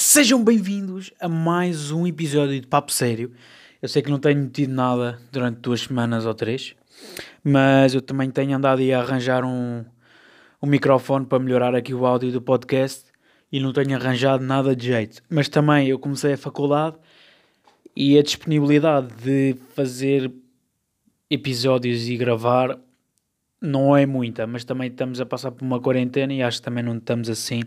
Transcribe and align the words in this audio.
Sejam 0.00 0.44
bem-vindos 0.44 1.12
a 1.18 1.28
mais 1.28 1.90
um 1.90 2.06
episódio 2.06 2.60
de 2.60 2.68
Papo 2.68 2.92
Sério. 2.92 3.32
Eu 3.82 3.88
sei 3.88 4.00
que 4.00 4.08
não 4.08 4.20
tenho 4.20 4.48
tido 4.48 4.72
nada 4.72 5.18
durante 5.32 5.58
duas 5.58 5.80
semanas 5.80 6.24
ou 6.24 6.32
três, 6.32 6.76
mas 7.42 7.96
eu 7.96 8.00
também 8.00 8.30
tenho 8.30 8.56
andado 8.56 8.80
a 8.80 8.98
arranjar 9.00 9.44
um, 9.44 9.84
um 10.62 10.68
microfone 10.68 11.26
para 11.26 11.40
melhorar 11.40 11.74
aqui 11.74 11.92
o 11.92 12.06
áudio 12.06 12.30
do 12.30 12.40
podcast 12.40 13.06
e 13.50 13.58
não 13.58 13.72
tenho 13.72 13.96
arranjado 13.96 14.44
nada 14.44 14.76
de 14.76 14.86
jeito. 14.86 15.20
Mas 15.28 15.48
também 15.48 15.88
eu 15.88 15.98
comecei 15.98 16.34
a 16.34 16.38
faculdade 16.38 16.94
e 17.96 18.16
a 18.16 18.22
disponibilidade 18.22 19.08
de 19.20 19.56
fazer 19.74 20.30
episódios 21.28 22.08
e 22.08 22.16
gravar 22.16 22.78
não 23.60 23.96
é 23.96 24.06
muita, 24.06 24.46
mas 24.46 24.62
também 24.62 24.90
estamos 24.90 25.20
a 25.20 25.26
passar 25.26 25.50
por 25.50 25.64
uma 25.64 25.80
quarentena 25.80 26.32
e 26.32 26.40
acho 26.40 26.58
que 26.58 26.64
também 26.64 26.84
não 26.84 26.96
estamos 26.96 27.28
assim 27.28 27.62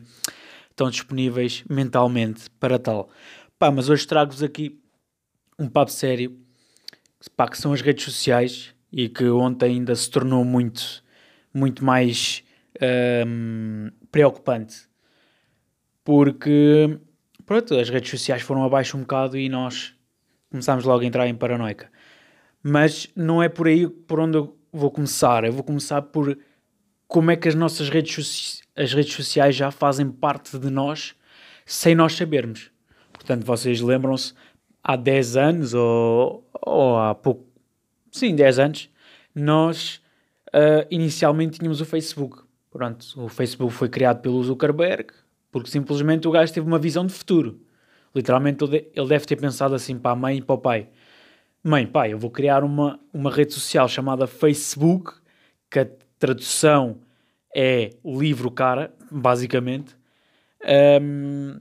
tão 0.76 0.90
disponíveis 0.90 1.64
mentalmente 1.70 2.50
para 2.60 2.80
tal. 2.80 3.10
Pá, 3.58 3.72
mas 3.72 3.90
hoje 3.90 4.08
trago-vos 4.08 4.42
aqui 4.42 4.80
um 5.58 5.68
papo 5.68 5.92
sério, 5.92 6.38
pá, 7.36 7.48
que 7.48 7.58
são 7.58 7.74
as 7.74 7.82
redes 7.82 8.06
sociais 8.06 8.74
e 8.92 9.08
que 9.08 9.26
ontem 9.30 9.76
ainda 9.76 9.96
se 9.96 10.10
tornou 10.10 10.44
muito, 10.44 11.04
muito 11.54 11.86
mais 11.86 12.44
um, 13.28 13.92
preocupante. 14.12 14.90
Porque, 16.04 17.00
pronto, 17.46 17.76
as 17.76 17.90
redes 17.90 18.10
sociais 18.10 18.42
foram 18.42 18.64
abaixo 18.64 18.98
um 18.98 19.02
bocado 19.02 19.38
e 19.38 19.48
nós 19.48 19.94
começámos 20.50 20.84
logo 20.84 21.04
a 21.04 21.06
entrar 21.06 21.28
em 21.28 21.36
paranoica. 21.36 21.90
Mas 22.64 23.08
não 23.16 23.42
é 23.42 23.48
por 23.48 23.68
aí 23.68 23.88
por 23.88 24.20
onde 24.20 24.38
eu 24.38 24.58
vou 24.72 24.92
começar. 24.92 25.44
Eu 25.44 25.54
vou 25.54 25.64
começar 25.64 26.02
por 26.02 26.38
como 27.08 27.32
é 27.32 27.36
que 27.36 27.48
as 27.48 27.56
nossas 27.56 27.90
redes, 27.90 28.61
as 28.76 28.94
redes 28.94 29.14
sociais 29.14 29.56
já 29.56 29.72
fazem 29.72 30.10
parte 30.10 30.58
de 30.58 30.70
nós 30.70 31.16
sem 31.66 31.96
nós 31.96 32.14
sabermos. 32.14 32.72
Portanto, 33.14 33.46
vocês 33.46 33.82
lembram-se, 33.82 34.34
há 34.84 34.96
10 34.96 35.38
anos 35.38 35.74
ou, 35.74 36.48
ou 36.62 36.98
há 36.98 37.14
pouco, 37.14 37.46
sim, 38.12 38.36
10 38.36 38.60
anos, 38.60 38.90
nós 39.34 40.02
uh, 40.48 40.86
inicialmente 40.90 41.60
tínhamos 41.60 41.82
o 41.82 41.86
Facebook. 41.86 42.44
Pronto, 42.72 43.06
o 43.18 43.30
Facebook 43.30 43.74
foi 43.74 43.90
criado 43.90 44.22
pelo 44.22 44.44
Zuckerberg 44.44 45.14
porque 45.52 45.70
simplesmente 45.70 46.28
o 46.28 46.32
gajo 46.32 46.54
teve 46.54 46.66
uma 46.66 46.80
visão 46.80 47.06
de 47.06 47.14
futuro. 47.14 47.60
Literalmente 48.16 48.64
ele 48.64 49.08
deve 49.08 49.26
ter 49.26 49.36
pensado 49.36 49.76
assim 49.76 49.98
para 49.98 50.12
a 50.12 50.16
mãe 50.16 50.38
e 50.38 50.42
para 50.42 50.56
o 50.56 50.58
pai. 50.58 50.90
Mãe, 51.64 51.86
pai, 51.86 52.14
eu 52.14 52.18
vou 52.18 52.32
criar 52.32 52.64
uma, 52.64 53.00
uma 53.14 53.30
rede 53.30 53.54
social 53.54 53.88
chamada 53.88 54.26
Facebook, 54.26 55.14
que 55.70 55.80
a 55.80 55.88
tradução 56.18 57.00
é 57.56 57.92
livro 58.06 58.50
cara, 58.52 58.94
basicamente. 59.12 59.96
Um, 61.02 61.60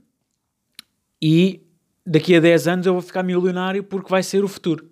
e 1.21 1.63
daqui 2.07 2.35
a 2.35 2.41
10 2.41 2.69
anos 2.69 2.87
eu 2.87 2.93
vou 2.93 3.03
ficar 3.03 3.23
milionário 3.23 3.85
porque 3.85 4.11
vai 4.11 4.23
ser 4.23 4.45
o 4.45 4.49
futuro. 4.49 4.91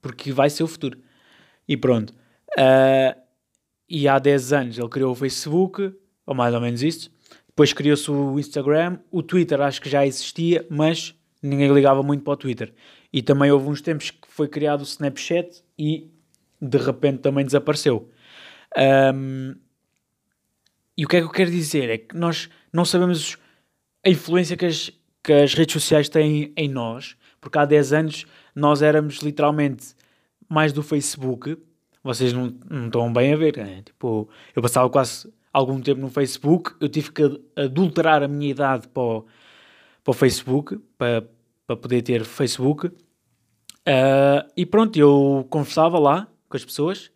Porque 0.00 0.32
vai 0.32 0.50
ser 0.50 0.62
o 0.62 0.68
futuro. 0.68 0.98
E 1.66 1.76
pronto. 1.76 2.10
Uh, 2.58 3.18
e 3.88 4.08
há 4.08 4.18
10 4.18 4.52
anos 4.52 4.78
ele 4.78 4.88
criou 4.88 5.12
o 5.12 5.14
Facebook, 5.14 5.92
ou 6.26 6.34
mais 6.34 6.54
ou 6.54 6.60
menos 6.60 6.82
isso. 6.82 7.10
Depois 7.46 7.72
criou-se 7.72 8.10
o 8.10 8.38
Instagram. 8.38 8.98
O 9.10 9.22
Twitter 9.22 9.60
acho 9.60 9.80
que 9.80 9.88
já 9.88 10.06
existia, 10.06 10.66
mas 10.70 11.14
ninguém 11.42 11.72
ligava 11.72 12.02
muito 12.02 12.22
para 12.22 12.32
o 12.32 12.36
Twitter. 12.36 12.72
E 13.12 13.22
também 13.22 13.50
houve 13.50 13.68
uns 13.68 13.80
tempos 13.80 14.10
que 14.10 14.28
foi 14.28 14.48
criado 14.48 14.80
o 14.80 14.84
Snapchat 14.84 15.62
e 15.78 16.10
de 16.60 16.78
repente 16.78 17.18
também 17.18 17.44
desapareceu. 17.44 18.10
Um, 19.14 19.54
e 20.98 21.04
o 21.04 21.08
que 21.08 21.16
é 21.16 21.20
que 21.20 21.26
eu 21.26 21.30
quero 21.30 21.48
dizer? 21.48 21.88
É 21.88 21.96
que 21.96 22.16
nós 22.16 22.50
não 22.72 22.84
sabemos 22.84 23.38
a 24.04 24.10
influência 24.10 24.56
que 24.56 24.66
as, 24.66 24.90
que 25.22 25.32
as 25.32 25.54
redes 25.54 25.72
sociais 25.72 26.08
têm 26.08 26.52
em 26.56 26.68
nós, 26.68 27.16
porque 27.40 27.56
há 27.56 27.64
10 27.64 27.92
anos 27.92 28.26
nós 28.52 28.82
éramos 28.82 29.18
literalmente 29.18 29.94
mais 30.48 30.72
do 30.72 30.82
Facebook. 30.82 31.56
Vocês 32.02 32.32
não, 32.32 32.52
não 32.68 32.86
estão 32.86 33.12
bem 33.12 33.32
a 33.32 33.36
ver, 33.36 33.56
né? 33.58 33.82
Tipo, 33.82 34.28
eu 34.56 34.60
passava 34.60 34.90
quase 34.90 35.32
algum 35.52 35.80
tempo 35.80 36.00
no 36.00 36.10
Facebook, 36.10 36.72
eu 36.80 36.88
tive 36.88 37.12
que 37.12 37.40
adulterar 37.54 38.24
a 38.24 38.28
minha 38.28 38.50
idade 38.50 38.88
para 38.88 39.02
o, 39.02 39.26
para 40.02 40.10
o 40.10 40.14
Facebook, 40.14 40.80
para, 40.98 41.24
para 41.64 41.76
poder 41.76 42.02
ter 42.02 42.24
Facebook. 42.24 42.88
Uh, 42.88 44.50
e 44.56 44.66
pronto, 44.66 44.98
eu 44.98 45.46
conversava 45.48 45.96
lá 45.96 46.26
com 46.48 46.56
as 46.56 46.64
pessoas, 46.64 47.08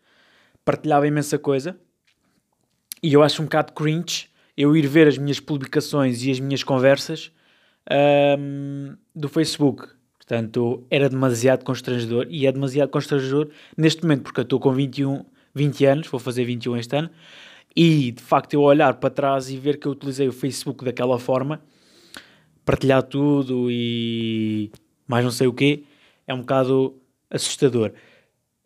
partilhava 0.64 1.04
imensa 1.04 1.36
coisa 1.36 1.76
e 3.02 3.12
eu 3.12 3.22
acho 3.22 3.42
um 3.42 3.46
bocado 3.46 3.72
cringe 3.72 4.28
eu 4.56 4.76
ir 4.76 4.86
ver 4.86 5.08
as 5.08 5.18
minhas 5.18 5.40
publicações 5.40 6.22
e 6.24 6.30
as 6.30 6.38
minhas 6.38 6.62
conversas 6.62 7.32
um, 8.38 8.94
do 9.14 9.28
Facebook. 9.28 9.88
Portanto, 10.18 10.86
era 10.90 11.08
demasiado 11.08 11.64
constrangedor 11.64 12.26
e 12.30 12.46
é 12.46 12.52
demasiado 12.52 12.90
constrangedor 12.90 13.48
neste 13.76 14.02
momento, 14.02 14.22
porque 14.22 14.40
eu 14.40 14.44
estou 14.44 14.60
com 14.60 14.72
21, 14.72 15.24
20 15.54 15.84
anos, 15.86 16.06
vou 16.06 16.20
fazer 16.20 16.44
21 16.44 16.76
este 16.76 16.96
ano, 16.96 17.10
e 17.74 18.12
de 18.12 18.22
facto 18.22 18.54
eu 18.54 18.60
olhar 18.60 18.94
para 18.94 19.10
trás 19.10 19.50
e 19.50 19.56
ver 19.56 19.78
que 19.78 19.86
eu 19.86 19.92
utilizei 19.92 20.28
o 20.28 20.32
Facebook 20.32 20.84
daquela 20.84 21.18
forma, 21.18 21.60
partilhar 22.64 23.02
tudo 23.02 23.68
e 23.70 24.70
mais 25.06 25.24
não 25.24 25.32
sei 25.32 25.48
o 25.48 25.52
quê, 25.52 25.84
é 26.26 26.32
um 26.32 26.40
bocado 26.40 26.94
assustador. 27.28 27.92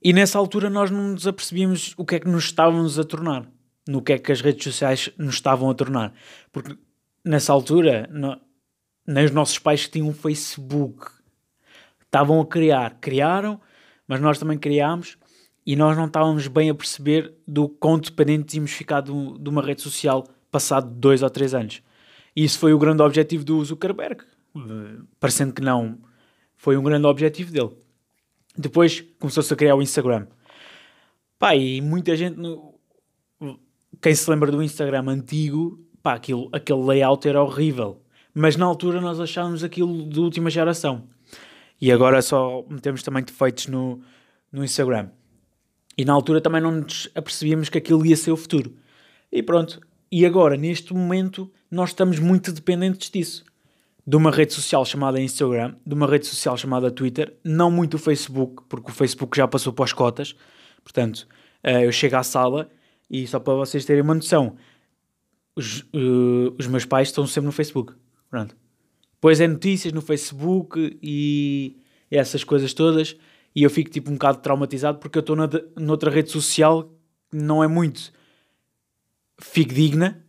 E 0.02 0.12
nessa 0.12 0.38
altura 0.38 0.68
nós 0.68 0.90
não 0.90 1.12
nos 1.12 1.26
apercebíamos 1.26 1.94
o 1.96 2.04
que 2.04 2.16
é 2.16 2.20
que 2.20 2.28
nos 2.28 2.44
estávamos 2.44 2.98
a 2.98 3.04
tornar, 3.04 3.48
no 3.86 4.02
que 4.02 4.12
é 4.12 4.18
que 4.18 4.32
as 4.32 4.40
redes 4.40 4.64
sociais 4.64 5.10
nos 5.16 5.34
estavam 5.34 5.70
a 5.70 5.74
tornar. 5.74 6.12
Porque 6.52 6.76
nessa 7.24 7.52
altura, 7.52 8.08
no, 8.10 8.40
nem 9.06 9.24
os 9.24 9.30
nossos 9.30 9.58
pais 9.58 9.86
que 9.86 9.92
tinham 9.92 10.08
um 10.08 10.14
Facebook 10.14 11.06
estavam 12.02 12.40
a 12.40 12.46
criar, 12.46 12.98
criaram, 13.00 13.60
mas 14.06 14.20
nós 14.20 14.38
também 14.38 14.58
criámos 14.58 15.16
e 15.64 15.74
nós 15.74 15.96
não 15.96 16.06
estávamos 16.06 16.46
bem 16.46 16.70
a 16.70 16.74
perceber 16.74 17.34
do 17.46 17.68
quão 17.68 17.98
dependentes 17.98 18.52
tínhamos 18.52 18.72
ficado 18.72 19.36
de 19.38 19.48
uma 19.48 19.62
rede 19.62 19.82
social 19.82 20.24
passado 20.50 20.88
dois 20.88 21.22
ou 21.22 21.30
três 21.30 21.54
anos. 21.54 21.82
E 22.34 22.44
isso 22.44 22.58
foi 22.58 22.72
o 22.72 22.78
grande 22.78 23.02
objetivo 23.02 23.44
do 23.44 23.64
Zuckerberg. 23.64 24.24
Parecendo 25.18 25.52
que 25.52 25.60
não, 25.60 25.98
foi 26.56 26.76
um 26.76 26.82
grande 26.82 27.06
objetivo 27.06 27.52
dele. 27.52 27.76
Depois 28.56 29.00
começou-se 29.18 29.52
a 29.52 29.56
criar 29.56 29.74
o 29.74 29.82
Instagram. 29.82 30.26
Pá, 31.38 31.54
e 31.54 31.80
muita 31.80 32.16
gente. 32.16 32.38
Quem 34.00 34.14
se 34.14 34.28
lembra 34.30 34.50
do 34.50 34.62
Instagram 34.62 35.08
antigo, 35.08 35.78
pá, 36.02 36.14
aquilo, 36.14 36.48
aquele 36.52 36.82
layout 36.82 37.26
era 37.26 37.42
horrível. 37.42 38.02
Mas 38.34 38.56
na 38.56 38.66
altura 38.66 39.00
nós 39.00 39.18
achávamos 39.18 39.64
aquilo 39.64 40.08
de 40.08 40.20
última 40.20 40.50
geração. 40.50 41.08
E 41.80 41.90
agora 41.90 42.20
só 42.22 42.64
metemos 42.68 43.02
também 43.02 43.22
defeitos 43.22 43.66
no, 43.66 44.00
no 44.52 44.64
Instagram. 44.64 45.10
E 45.96 46.04
na 46.04 46.12
altura 46.12 46.40
também 46.40 46.60
não 46.60 46.72
nos 46.72 47.08
apercebíamos 47.14 47.68
que 47.68 47.78
aquilo 47.78 48.04
ia 48.04 48.16
ser 48.16 48.30
o 48.30 48.36
futuro. 48.36 48.74
E 49.32 49.42
pronto. 49.42 49.80
E 50.12 50.24
agora, 50.24 50.56
neste 50.56 50.94
momento, 50.94 51.50
nós 51.70 51.90
estamos 51.90 52.18
muito 52.18 52.52
dependentes 52.52 53.10
disso 53.10 53.44
de 54.06 54.16
uma 54.16 54.30
rede 54.30 54.54
social 54.54 54.84
chamada 54.84 55.20
Instagram, 55.20 55.74
de 55.84 55.94
uma 55.94 56.06
rede 56.06 56.26
social 56.26 56.56
chamada 56.56 56.90
Twitter, 56.92 57.36
não 57.42 57.70
muito 57.70 57.94
o 57.94 57.98
Facebook, 57.98 58.62
porque 58.68 58.90
o 58.90 58.94
Facebook 58.94 59.36
já 59.36 59.48
passou 59.48 59.72
para 59.72 59.84
as 59.84 59.92
cotas. 59.92 60.36
Portanto, 60.84 61.26
uh, 61.64 61.82
eu 61.82 61.90
chego 61.90 62.14
à 62.14 62.22
sala 62.22 62.70
e 63.08 63.26
só 63.26 63.38
para 63.38 63.54
vocês 63.54 63.84
terem 63.84 64.02
uma 64.02 64.14
noção, 64.14 64.56
os, 65.54 65.80
uh, 65.80 66.54
os 66.58 66.66
meus 66.66 66.84
pais 66.84 67.08
estão 67.08 67.26
sempre 67.26 67.46
no 67.46 67.52
Facebook. 67.52 67.94
Pronto. 68.28 68.56
Depois 69.14 69.40
é 69.40 69.46
notícias 69.46 69.92
no 69.92 70.02
Facebook 70.02 70.98
e 71.02 71.80
essas 72.10 72.44
coisas 72.44 72.74
todas. 72.74 73.16
E 73.54 73.62
eu 73.62 73.70
fico 73.70 73.90
tipo 73.90 74.10
um 74.10 74.14
bocado 74.14 74.38
traumatizado 74.38 74.98
porque 74.98 75.18
eu 75.18 75.20
estou 75.20 75.36
noutra 75.76 76.10
rede 76.10 76.30
social 76.30 76.92
que 77.30 77.36
não 77.36 77.64
é 77.64 77.66
muito 77.66 78.12
fidedigna 79.38 80.26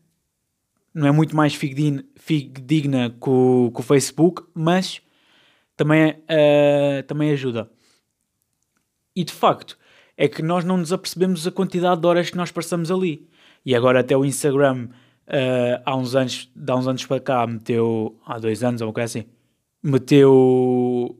não 0.97 1.07
é 1.07 1.11
muito 1.11 1.35
mais 1.35 1.53
fidedigna 1.53 3.11
que, 3.11 3.29
o, 3.29 3.71
o 3.71 3.81
Facebook, 3.83 4.43
mas 4.51 4.99
também, 5.75 6.11
uh, 6.11 7.03
também 7.05 7.29
ajuda. 7.29 7.69
E 9.15 9.23
de 9.23 9.31
facto, 9.31 9.77
é 10.17 10.27
que 10.27 10.41
nós 10.41 10.65
não 10.65 10.77
nos 10.77 10.91
apercebemos 10.91 11.45
a 11.45 11.51
quantidade 11.51 12.01
de 12.01 12.07
horas 12.07 12.29
que 12.31 12.35
nós 12.35 12.51
passamos 12.51 12.89
ali. 12.89 13.29
E 13.63 13.75
agora 13.75 13.99
até 13.99 14.17
o 14.17 14.25
Instagram, 14.25 14.89
uh, 15.27 15.81
há 15.85 15.95
uns 15.95 16.15
anos, 16.15 16.51
há 16.67 16.75
uns 16.75 16.87
anos 16.87 17.05
para 17.05 17.21
cá, 17.21 17.45
meteu, 17.45 18.19
há 18.25 18.39
dois 18.39 18.63
anos 18.63 18.81
ou 18.81 18.87
uma 18.87 18.93
coisa 18.93 19.05
assim, 19.05 19.29
meteu 19.83 21.15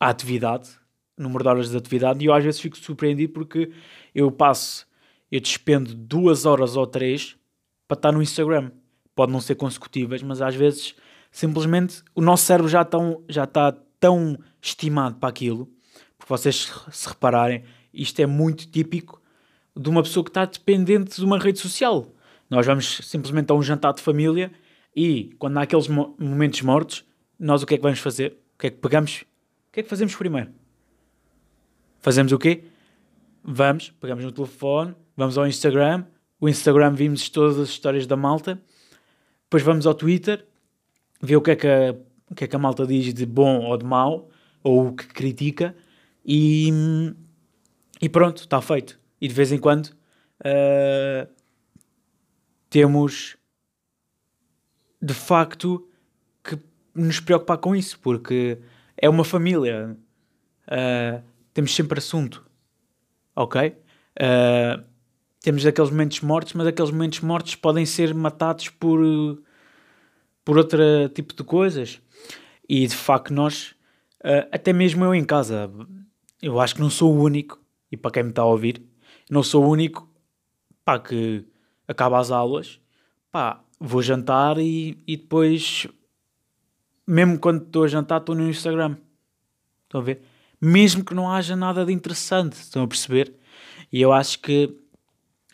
a 0.00 0.08
atividade, 0.08 0.68
número 1.16 1.44
de 1.44 1.48
horas 1.48 1.70
de 1.70 1.76
atividade, 1.76 2.24
e 2.24 2.26
eu 2.26 2.34
às 2.34 2.42
vezes 2.42 2.60
fico 2.60 2.76
surpreendido 2.76 3.32
porque 3.32 3.70
eu 4.12 4.30
passo, 4.32 4.86
eu 5.30 5.40
despendo 5.40 5.94
duas 5.94 6.44
horas 6.44 6.76
ou 6.76 6.86
três 6.86 7.36
para 7.86 7.96
estar 7.96 8.12
no 8.12 8.20
Instagram. 8.20 8.72
Pode 9.14 9.30
não 9.30 9.40
ser 9.40 9.54
consecutivas, 9.54 10.22
mas 10.24 10.42
às 10.42 10.56
vezes 10.56 10.96
simplesmente 11.30 12.02
o 12.14 12.20
nosso 12.20 12.44
cérebro 12.44 12.68
já, 12.68 12.84
tão, 12.84 13.22
já 13.28 13.44
está 13.44 13.72
tão 14.00 14.36
estimado 14.60 15.16
para 15.16 15.28
aquilo, 15.28 15.68
vocês 16.28 16.72
se 16.90 17.08
repararem, 17.08 17.64
isto 17.92 18.20
é 18.20 18.26
muito 18.26 18.66
típico 18.66 19.20
de 19.76 19.88
uma 19.88 20.02
pessoa 20.02 20.24
que 20.24 20.30
está 20.30 20.44
dependente 20.44 21.16
de 21.16 21.24
uma 21.24 21.38
rede 21.38 21.58
social. 21.58 22.06
Nós 22.48 22.66
vamos 22.66 23.00
simplesmente 23.02 23.50
a 23.50 23.54
um 23.54 23.62
jantar 23.62 23.92
de 23.92 24.00
família 24.00 24.52
E 24.94 25.34
quando 25.38 25.58
há 25.58 25.62
aqueles 25.62 25.88
mo 25.88 26.14
momentos 26.18 26.62
mortos, 26.62 27.04
nós 27.38 27.62
o 27.62 27.66
que 27.66 27.74
é 27.74 27.76
que 27.76 27.82
vamos 27.82 27.98
fazer? 27.98 28.38
O 28.54 28.58
que 28.58 28.68
é 28.68 28.70
que 28.70 28.76
pegamos? 28.76 29.24
O 29.68 29.72
que 29.72 29.80
é 29.80 29.82
que 29.82 29.88
fazemos 29.88 30.14
primeiro? 30.14 30.50
Fazemos 32.00 32.32
o 32.32 32.38
quê? 32.38 32.64
Vamos, 33.42 33.90
pegamos 34.00 34.24
no 34.24 34.30
telefone, 34.30 34.94
vamos 35.16 35.36
ao 35.36 35.46
Instagram, 35.46 36.04
o 36.40 36.48
Instagram 36.48 36.94
vimos 36.94 37.28
todas 37.28 37.58
as 37.58 37.68
histórias 37.70 38.06
da 38.06 38.16
malta, 38.16 38.60
depois 39.42 39.62
vamos 39.62 39.86
ao 39.86 39.94
Twitter, 39.94 40.46
ver 41.20 41.36
o 41.36 41.42
que 41.42 41.50
é 41.50 41.56
que 41.56 41.66
a, 41.66 41.94
o 42.30 42.34
que 42.34 42.44
é 42.44 42.46
que 42.46 42.56
a 42.56 42.58
malta 42.58 42.86
diz 42.86 43.12
de 43.12 43.26
bom 43.26 43.64
ou 43.64 43.76
de 43.76 43.84
mau, 43.84 44.30
ou 44.62 44.88
o 44.88 44.92
que 44.94 45.06
critica, 45.08 45.74
e, 46.24 46.72
e 48.00 48.08
pronto, 48.08 48.38
está 48.38 48.60
feito. 48.60 48.98
E 49.20 49.28
de 49.28 49.34
vez 49.34 49.52
em 49.52 49.58
quando 49.58 49.86
uh, 49.86 51.28
temos 52.70 53.36
de 55.00 55.14
facto 55.14 55.86
que 56.42 56.58
nos 56.94 57.20
preocupar 57.20 57.58
com 57.58 57.76
isso, 57.76 57.98
porque 58.00 58.58
é 58.96 59.08
uma 59.08 59.24
família. 59.24 59.96
Uh, 60.66 61.22
temos 61.52 61.74
sempre 61.74 61.98
assunto, 61.98 62.44
ok? 63.36 63.76
Uh, 64.18 64.82
temos 65.40 65.66
aqueles 65.66 65.90
momentos 65.90 66.20
mortos, 66.20 66.54
mas 66.54 66.66
aqueles 66.66 66.90
momentos 66.90 67.20
mortos 67.20 67.54
podem 67.54 67.84
ser 67.84 68.14
matados 68.14 68.70
por, 68.70 68.98
por 70.42 70.56
outro 70.56 70.80
tipo 71.10 71.34
de 71.34 71.44
coisas. 71.44 72.00
E 72.66 72.86
de 72.86 72.96
facto, 72.96 73.32
nós, 73.32 73.74
até 74.50 74.72
mesmo 74.72 75.04
eu 75.04 75.14
em 75.14 75.22
casa, 75.22 75.70
eu 76.44 76.60
acho 76.60 76.74
que 76.74 76.80
não 76.82 76.90
sou 76.90 77.14
o 77.14 77.22
único, 77.22 77.58
e 77.90 77.96
para 77.96 78.10
quem 78.10 78.22
me 78.24 78.28
está 78.28 78.42
a 78.42 78.46
ouvir, 78.46 78.82
não 79.30 79.42
sou 79.42 79.64
o 79.64 79.68
único 79.70 80.06
pá, 80.84 80.98
que 80.98 81.42
acaba 81.88 82.18
as 82.18 82.30
aulas, 82.30 82.78
pá, 83.32 83.64
vou 83.80 84.02
jantar 84.02 84.58
e, 84.58 85.02
e 85.06 85.16
depois, 85.16 85.86
mesmo 87.06 87.38
quando 87.38 87.62
estou 87.62 87.84
a 87.84 87.88
jantar, 87.88 88.20
estou 88.20 88.34
no 88.34 88.48
Instagram. 88.50 88.96
Estão 89.84 90.02
a 90.02 90.04
ver? 90.04 90.20
Mesmo 90.60 91.02
que 91.02 91.14
não 91.14 91.30
haja 91.30 91.56
nada 91.56 91.84
de 91.84 91.92
interessante, 91.92 92.54
estão 92.54 92.82
a 92.82 92.88
perceber? 92.88 93.34
E 93.90 94.02
eu 94.02 94.12
acho 94.12 94.38
que 94.40 94.76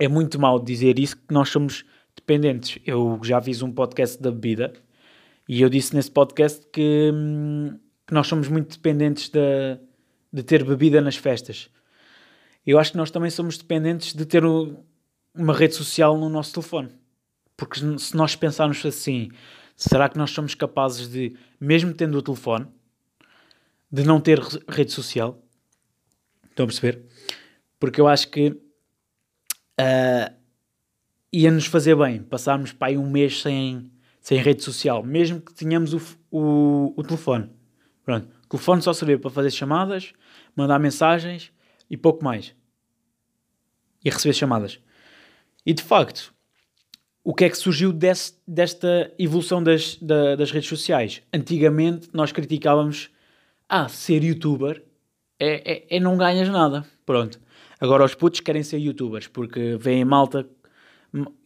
é 0.00 0.08
muito 0.08 0.40
mal 0.40 0.58
dizer 0.58 0.98
isso, 0.98 1.16
que 1.16 1.32
nós 1.32 1.50
somos 1.50 1.84
dependentes. 2.16 2.82
Eu 2.84 3.20
já 3.22 3.40
fiz 3.40 3.62
um 3.62 3.70
podcast 3.70 4.20
da 4.20 4.32
bebida 4.32 4.72
e 5.48 5.62
eu 5.62 5.68
disse 5.68 5.94
nesse 5.94 6.10
podcast 6.10 6.66
que, 6.72 7.12
hum, 7.14 7.78
que 8.06 8.12
nós 8.12 8.26
somos 8.26 8.48
muito 8.48 8.76
dependentes 8.76 9.28
de, 9.28 9.78
de 10.32 10.42
ter 10.42 10.64
bebida 10.64 11.00
nas 11.00 11.16
festas. 11.16 11.70
Eu 12.66 12.78
acho 12.78 12.92
que 12.92 12.96
nós 12.96 13.10
também 13.10 13.30
somos 13.30 13.56
dependentes 13.58 14.14
de 14.14 14.24
ter 14.24 14.44
uma 14.44 15.54
rede 15.54 15.74
social 15.74 16.16
no 16.16 16.28
nosso 16.28 16.52
telefone. 16.52 16.90
Porque 17.56 17.80
se 17.98 18.16
nós 18.16 18.36
pensarmos 18.36 18.84
assim, 18.84 19.30
será 19.76 20.08
que 20.08 20.18
nós 20.18 20.30
somos 20.30 20.54
capazes 20.54 21.08
de, 21.08 21.36
mesmo 21.60 21.92
tendo 21.92 22.16
o 22.18 22.22
telefone, 22.22 22.66
de 23.90 24.04
não 24.04 24.20
ter 24.20 24.38
rede 24.68 24.92
social? 24.92 25.42
Estão 26.48 26.64
a 26.64 26.66
perceber? 26.66 27.02
Porque 27.78 28.00
eu 28.00 28.06
acho 28.06 28.28
que 28.28 28.50
uh, 29.80 30.34
ia-nos 31.32 31.66
fazer 31.66 31.96
bem 31.96 32.22
passarmos 32.22 32.72
para 32.72 32.88
aí 32.88 32.98
um 32.98 33.10
mês 33.10 33.40
sem, 33.40 33.90
sem 34.20 34.38
rede 34.38 34.62
social, 34.62 35.02
mesmo 35.02 35.40
que 35.40 35.54
tenhamos 35.54 35.94
o, 35.94 36.00
o, 36.30 36.94
o 36.96 37.02
telefone. 37.02 37.50
Pronto, 38.04 38.28
o 38.44 38.48
telefone 38.48 38.82
só 38.82 38.92
servia 38.92 39.18
para 39.18 39.30
fazer 39.30 39.50
chamadas, 39.50 40.12
mandar 40.60 40.78
mensagens 40.78 41.52
e 41.90 41.96
pouco 41.96 42.24
mais. 42.24 42.54
E 44.04 44.10
receber 44.10 44.34
chamadas. 44.34 44.78
E 45.64 45.74
de 45.74 45.82
facto, 45.82 46.32
o 47.22 47.34
que 47.34 47.44
é 47.44 47.50
que 47.50 47.56
surgiu 47.56 47.92
desse, 47.92 48.34
desta 48.46 49.12
evolução 49.18 49.62
das, 49.62 49.96
da, 49.96 50.36
das 50.36 50.50
redes 50.50 50.68
sociais? 50.68 51.22
Antigamente 51.32 52.08
nós 52.12 52.32
criticávamos, 52.32 53.10
ah, 53.68 53.88
ser 53.88 54.24
youtuber 54.24 54.82
é, 55.38 55.72
é, 55.72 55.96
é, 55.96 56.00
não 56.00 56.16
ganhas 56.16 56.48
nada. 56.48 56.84
Pronto. 57.04 57.40
Agora 57.80 58.04
os 58.04 58.14
putos 58.14 58.40
querem 58.40 58.62
ser 58.62 58.78
youtubers 58.78 59.26
porque 59.26 59.76
vêm 59.78 60.04
malta, 60.04 60.46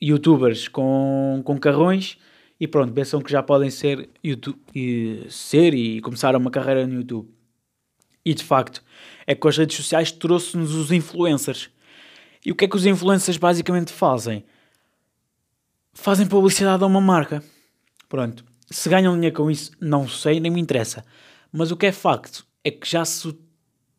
youtubers 0.01 0.69
com, 0.69 1.43
com 1.45 1.59
carrões 1.59 2.19
e 2.59 2.67
pronto, 2.67 2.93
pensam 2.93 3.21
que 3.21 3.31
já 3.31 3.43
podem 3.43 3.71
ser, 3.71 4.09
YouTube, 4.23 4.59
e, 4.75 5.27
ser 5.29 5.75
e 5.75 6.01
começar 6.01 6.35
uma 6.37 6.51
carreira 6.51 6.87
no 6.87 6.95
YouTube. 6.95 7.29
E 8.25 8.35
de 8.35 8.43
facto, 8.43 8.83
é 9.27 9.35
que 9.35 9.41
com 9.41 9.49
as 9.49 9.57
redes 9.57 9.77
sociais 9.77 10.11
trouxe-nos 10.11 10.75
os 10.75 10.91
influencers. 10.91 11.71
E 12.45 12.53
o 12.53 12.55
que 12.55 12.65
é 12.65 12.69
que 12.69 12.77
os 12.77 12.87
influencers 12.87 13.37
basicamente 13.37 13.93
fazem? 13.93 14.45
fazem 15.95 16.27
publicidade 16.27 16.83
a 16.83 16.87
uma 16.87 17.01
marca. 17.01 17.43
Pronto. 18.09 18.45
Se 18.69 18.89
ganham 18.89 19.15
dinheiro 19.15 19.37
com 19.37 19.51
isso, 19.51 19.71
não 19.81 20.09
sei, 20.09 20.41
nem 20.41 20.51
me 20.51 20.61
interessa. 20.61 21.05
Mas 21.53 21.71
o 21.71 21.77
que 21.77 21.87
é 21.87 21.93
facto 21.93 22.45
é 22.65 22.71
que 22.71 22.89
já 22.89 23.05
se 23.05 23.29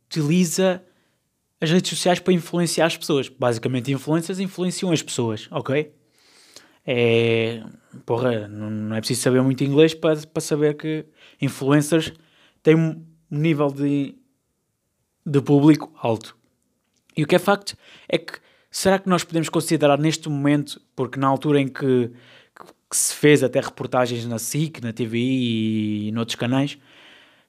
utiliza 0.09 0.83
as 1.59 1.71
redes 1.71 1.89
sociais 1.89 2.19
para 2.19 2.33
influenciar 2.33 2.87
as 2.87 2.97
pessoas. 2.97 3.29
Basicamente, 3.29 3.91
influências 3.91 4.39
influenciam 4.39 4.91
as 4.91 5.01
pessoas, 5.01 5.47
ok? 5.49 5.93
É. 6.85 7.63
Porra, 8.05 8.47
não 8.47 8.95
é 8.95 8.99
preciso 8.99 9.21
saber 9.21 9.41
muito 9.41 9.63
inglês 9.63 9.93
para, 9.93 10.19
para 10.27 10.41
saber 10.41 10.75
que 10.75 11.05
influencers 11.41 12.11
têm 12.61 13.05
nível 13.29 13.71
de, 13.71 14.15
de 15.25 15.41
público 15.41 15.91
alto. 16.01 16.37
E 17.15 17.23
o 17.23 17.27
que 17.27 17.35
é 17.35 17.39
facto 17.39 17.77
é 18.07 18.17
que 18.17 18.39
será 18.69 18.99
que 18.99 19.07
nós 19.07 19.23
podemos 19.23 19.49
considerar 19.49 19.97
neste 19.97 20.27
momento, 20.27 20.81
porque 20.95 21.19
na 21.19 21.27
altura 21.27 21.61
em 21.61 21.67
que, 21.67 22.11
que 22.89 22.97
se 22.97 23.15
fez 23.15 23.43
até 23.43 23.59
reportagens 23.59 24.25
na 24.25 24.37
SIC, 24.37 24.81
na 24.81 24.91
TVI 24.91 26.07
e 26.07 26.11
noutros 26.11 26.35
canais, 26.35 26.77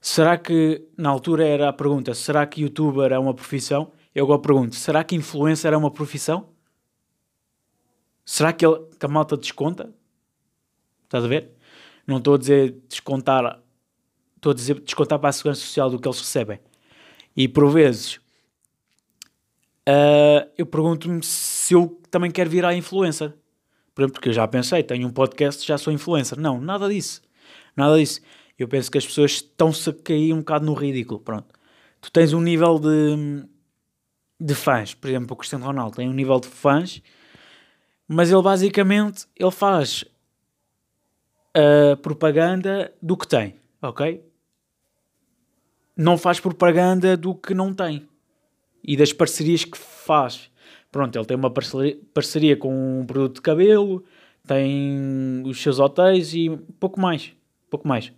será 0.01 0.39
que 0.39 0.87
na 0.97 1.11
altura 1.11 1.47
era 1.47 1.69
a 1.69 1.73
pergunta: 1.73 2.15
será 2.15 2.47
que 2.47 2.63
youtuber 2.63 3.13
é 3.13 3.19
uma 3.19 3.35
profissão? 3.35 3.93
Eu 4.15 4.25
agora 4.25 4.41
pergunto: 4.41 4.77
será 4.77 5.03
que 5.03 5.17
influencer 5.17 5.73
é 5.73 5.77
uma 5.77 5.91
profissão? 5.91 6.49
Será 8.25 8.53
que, 8.53 8.67
ele, 8.67 8.81
que 8.99 9.07
a 9.07 9.09
malta 9.09 9.37
desconta? 9.37 9.93
Estás 11.05 11.25
a 11.25 11.29
ver? 11.29 11.53
Não 12.07 12.19
estou 12.19 12.35
a 12.35 12.39
dizer 12.39 12.83
descontar, 12.89 13.61
estou 14.37 14.53
a 14.53 14.55
dizer 14.55 14.81
descontar 14.81 15.19
para 15.19 15.31
a 15.31 15.33
segurança 15.33 15.61
social 15.61 15.91
do 15.91 15.99
que 15.99 16.07
eles 16.07 16.19
recebem. 16.19 16.61
E 17.37 17.49
por 17.49 17.71
vezes 17.71 18.17
uh, 19.89 20.49
eu 20.57 20.67
pergunto-me 20.67 21.23
se 21.23 21.75
eu 21.75 22.01
também 22.11 22.31
quero 22.31 22.51
virar 22.51 22.75
influencer. 22.75 23.33
Por 23.95 24.03
exemplo, 24.03 24.15
porque 24.15 24.29
eu 24.29 24.33
já 24.33 24.47
pensei, 24.47 24.83
tenho 24.83 25.09
um 25.09 25.11
podcast, 25.11 25.67
já 25.67 25.79
sou 25.79 25.93
influencer. 25.93 26.39
Não, 26.39 26.61
nada 26.61 26.89
disso. 26.89 27.23
Nada 27.75 27.99
disso. 27.99 28.21
Eu 28.59 28.69
penso 28.69 28.91
que 28.91 28.99
as 28.99 29.07
pessoas 29.07 29.33
estão-se 29.33 29.89
a 29.89 29.93
cair 29.93 30.33
um 30.33 30.39
bocado 30.39 30.67
no 30.67 30.75
ridículo. 30.75 31.21
Pronto. 31.21 31.55
Tu 32.01 32.13
tens 32.13 32.33
um 32.33 32.41
nível 32.41 32.79
de, 32.79 33.45
de 34.41 34.55
fãs. 34.55 34.95
Por 34.95 35.09
exemplo, 35.09 35.33
o 35.33 35.37
Cristiano 35.37 35.65
Ronaldo 35.65 35.97
tem 35.97 36.09
um 36.09 36.13
nível 36.13 36.39
de 36.39 36.49
fãs, 36.49 37.03
mas 38.07 38.31
ele 38.31 38.43
basicamente 38.43 39.27
ele 39.35 39.51
faz 39.51 40.05
a 41.55 41.97
propaganda 41.97 42.93
do 43.01 43.17
que 43.17 43.27
tem, 43.27 43.57
ok? 43.89 44.23
Não 45.97 46.19
faz 46.19 46.41
propaganda 46.41 47.17
do 47.17 47.35
que 47.35 47.55
não 47.55 47.73
tem 47.73 48.09
e 48.87 48.97
das 48.97 49.13
parcerias 49.13 49.65
que 49.65 49.77
faz. 49.77 50.51
Pronto, 50.93 51.17
ele 51.19 51.27
tem 51.27 51.37
uma 51.37 51.51
parceria, 51.51 51.99
parceria 52.15 52.57
com 52.57 53.01
um 53.01 53.05
produto 53.05 53.37
de 53.37 53.43
cabelo, 53.43 54.05
tem 54.47 55.43
os 55.45 55.61
seus 55.61 55.79
hotéis 55.79 56.33
e 56.33 56.49
pouco 56.79 57.01
mais, 57.01 57.33
pouco 57.69 57.87
mais. 57.87 58.13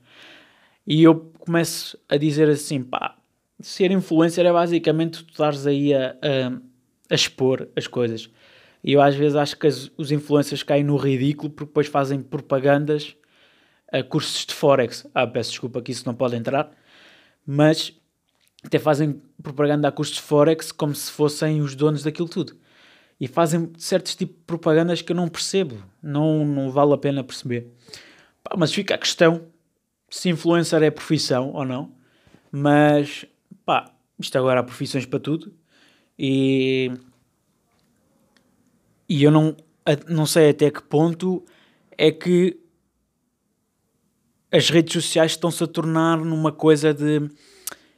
E 0.87 1.03
eu 1.03 1.33
começo 1.39 1.99
a 2.09 2.17
dizer 2.17 2.49
assim, 2.49 2.83
pá, 2.83 3.17
ser 3.61 3.91
influencer 3.91 4.45
é 4.47 4.53
basicamente 4.53 5.25
tu 5.25 5.31
estares 5.31 5.67
aí 5.67 5.95
a, 5.95 6.11
a, 6.11 6.49
a, 7.11 7.15
expor 7.15 7.69
as 7.75 7.87
coisas. 7.87 8.31
E 8.85 8.93
eu 8.93 9.01
às 9.01 9.15
vezes 9.15 9.37
acho 9.37 9.57
que 9.59 9.67
as, 9.67 9.91
os 9.97 10.13
influencers 10.13 10.63
caem 10.63 10.85
no 10.85 10.97
ridículo 10.97 11.51
porque 11.51 11.69
depois 11.69 11.87
fazem 11.89 12.21
propagandas 12.21 13.17
a 13.93 14.03
cursos 14.03 14.45
de 14.45 14.55
Forex. 14.55 15.07
Ah, 15.15 15.27
peço 15.27 15.51
desculpa 15.51 15.83
que 15.83 15.93
isso 15.93 16.05
não 16.07 16.15
pode 16.15 16.37
entrar, 16.37 16.71
mas 17.47 17.93
até 18.65 18.79
fazem 18.79 19.23
propaganda 19.43 19.89
a 19.89 19.93
custos 19.93 20.19
de 20.19 20.23
Forex 20.23 20.73
como 20.73 20.95
se 20.95 21.11
fossem 21.11 21.61
os 21.61 21.75
donos 21.75 22.03
daquilo 22.03 22.29
tudo. 22.29 22.57
E 23.21 23.27
fazem 23.27 23.73
certos 23.77 24.15
tipos 24.15 24.37
de 24.37 24.43
propagandas 24.45 25.03
que 25.03 25.11
eu 25.11 25.17
não 25.17 25.29
percebo. 25.29 25.83
Não, 26.03 26.45
não 26.45 26.71
vale 26.71 26.93
a 26.93 26.99
pena 26.99 27.25
perceber. 27.25 27.73
Pá, 28.45 28.55
mas 28.57 28.73
fica 28.73 28.95
a 28.95 28.99
questão 28.99 29.47
se 30.09 30.29
influencer 30.29 30.83
é 30.83 30.91
profissão 30.91 31.53
ou 31.53 31.65
não. 31.65 31.93
Mas, 32.51 33.25
pá, 33.65 33.93
isto 34.19 34.39
agora 34.39 34.61
há 34.61 34.63
profissões 34.63 35.05
para 35.05 35.19
tudo. 35.19 35.53
E, 36.19 36.93
e 39.09 39.23
eu 39.23 39.31
não, 39.31 39.57
não 40.09 40.27
sei 40.27 40.51
até 40.51 40.71
que 40.71 40.83
ponto 40.83 41.45
é 41.97 42.11
que 42.11 42.59
as 44.51 44.71
redes 44.71 44.93
sociais 44.93 45.33
estão-se 45.33 45.63
a 45.63 45.67
tornar 45.67 46.19
numa 46.19 46.51
coisa 46.51 46.93
de 46.95 47.29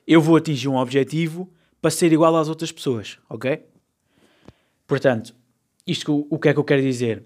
eu 0.06 0.20
vou 0.20 0.36
atingir 0.36 0.68
um 0.68 0.76
objetivo 0.76 1.52
para 1.80 1.90
ser 1.90 2.12
igual 2.12 2.36
às 2.36 2.48
outras 2.48 2.72
pessoas, 2.72 3.18
ok? 3.28 3.64
Portanto, 4.86 5.34
isto 5.86 6.26
o 6.28 6.38
que 6.38 6.48
é 6.48 6.52
que 6.52 6.58
eu 6.58 6.64
quero 6.64 6.82
dizer? 6.82 7.24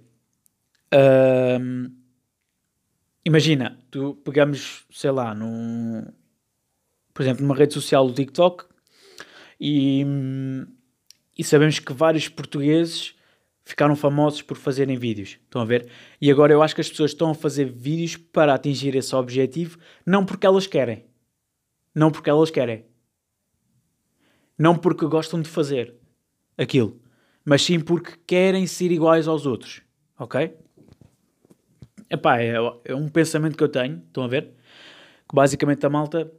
Um, 1.60 1.90
imagina, 3.24 3.78
tu 3.90 4.14
pegamos, 4.24 4.84
sei 4.90 5.10
lá, 5.10 5.34
num, 5.34 6.06
por 7.12 7.22
exemplo, 7.22 7.42
numa 7.42 7.54
rede 7.54 7.72
social 7.72 8.06
do 8.06 8.12
TikTok 8.12 8.66
e, 9.58 10.04
e 11.36 11.42
sabemos 11.42 11.78
que 11.78 11.92
vários 11.92 12.28
portugueses 12.28 13.14
ficaram 13.64 13.96
famosos 13.96 14.42
por 14.42 14.56
fazerem 14.56 14.96
vídeos. 14.96 15.38
Estão 15.42 15.62
a 15.62 15.64
ver? 15.64 15.88
E 16.20 16.30
agora 16.30 16.52
eu 16.52 16.62
acho 16.62 16.74
que 16.74 16.80
as 16.80 16.88
pessoas 16.88 17.12
estão 17.12 17.30
a 17.30 17.34
fazer 17.34 17.64
vídeos 17.64 18.16
para 18.16 18.54
atingir 18.54 18.94
esse 18.94 19.14
objetivo, 19.14 19.78
não 20.04 20.24
porque 20.24 20.46
elas 20.46 20.66
querem. 20.66 21.04
Não 21.94 22.10
porque 22.10 22.28
elas 22.28 22.50
querem. 22.50 22.84
Não 24.58 24.76
porque 24.76 25.06
gostam 25.06 25.40
de 25.40 25.48
fazer 25.48 25.94
aquilo. 26.56 27.00
Mas 27.44 27.62
sim 27.62 27.80
porque 27.80 28.12
querem 28.26 28.66
ser 28.66 28.90
iguais 28.90 29.26
aos 29.26 29.46
outros. 29.46 29.82
Ok? 30.18 30.56
Epá, 32.10 32.40
é, 32.40 32.54
é 32.84 32.94
um 32.94 33.08
pensamento 33.08 33.56
que 33.56 33.64
eu 33.64 33.68
tenho. 33.68 34.02
Estão 34.06 34.24
a 34.24 34.28
ver? 34.28 34.52
Que 35.28 35.34
basicamente 35.34 35.84
a 35.84 35.90
malta 35.90 36.30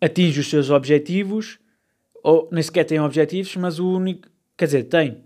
atinge 0.00 0.40
os 0.40 0.48
seus 0.48 0.70
objetivos, 0.70 1.58
ou 2.22 2.48
nem 2.50 2.62
sequer 2.62 2.84
tem 2.84 3.00
objetivos, 3.00 3.54
mas 3.56 3.78
o 3.78 3.88
único. 3.88 4.28
Quer 4.56 4.64
dizer, 4.66 4.84
tem. 4.84 5.24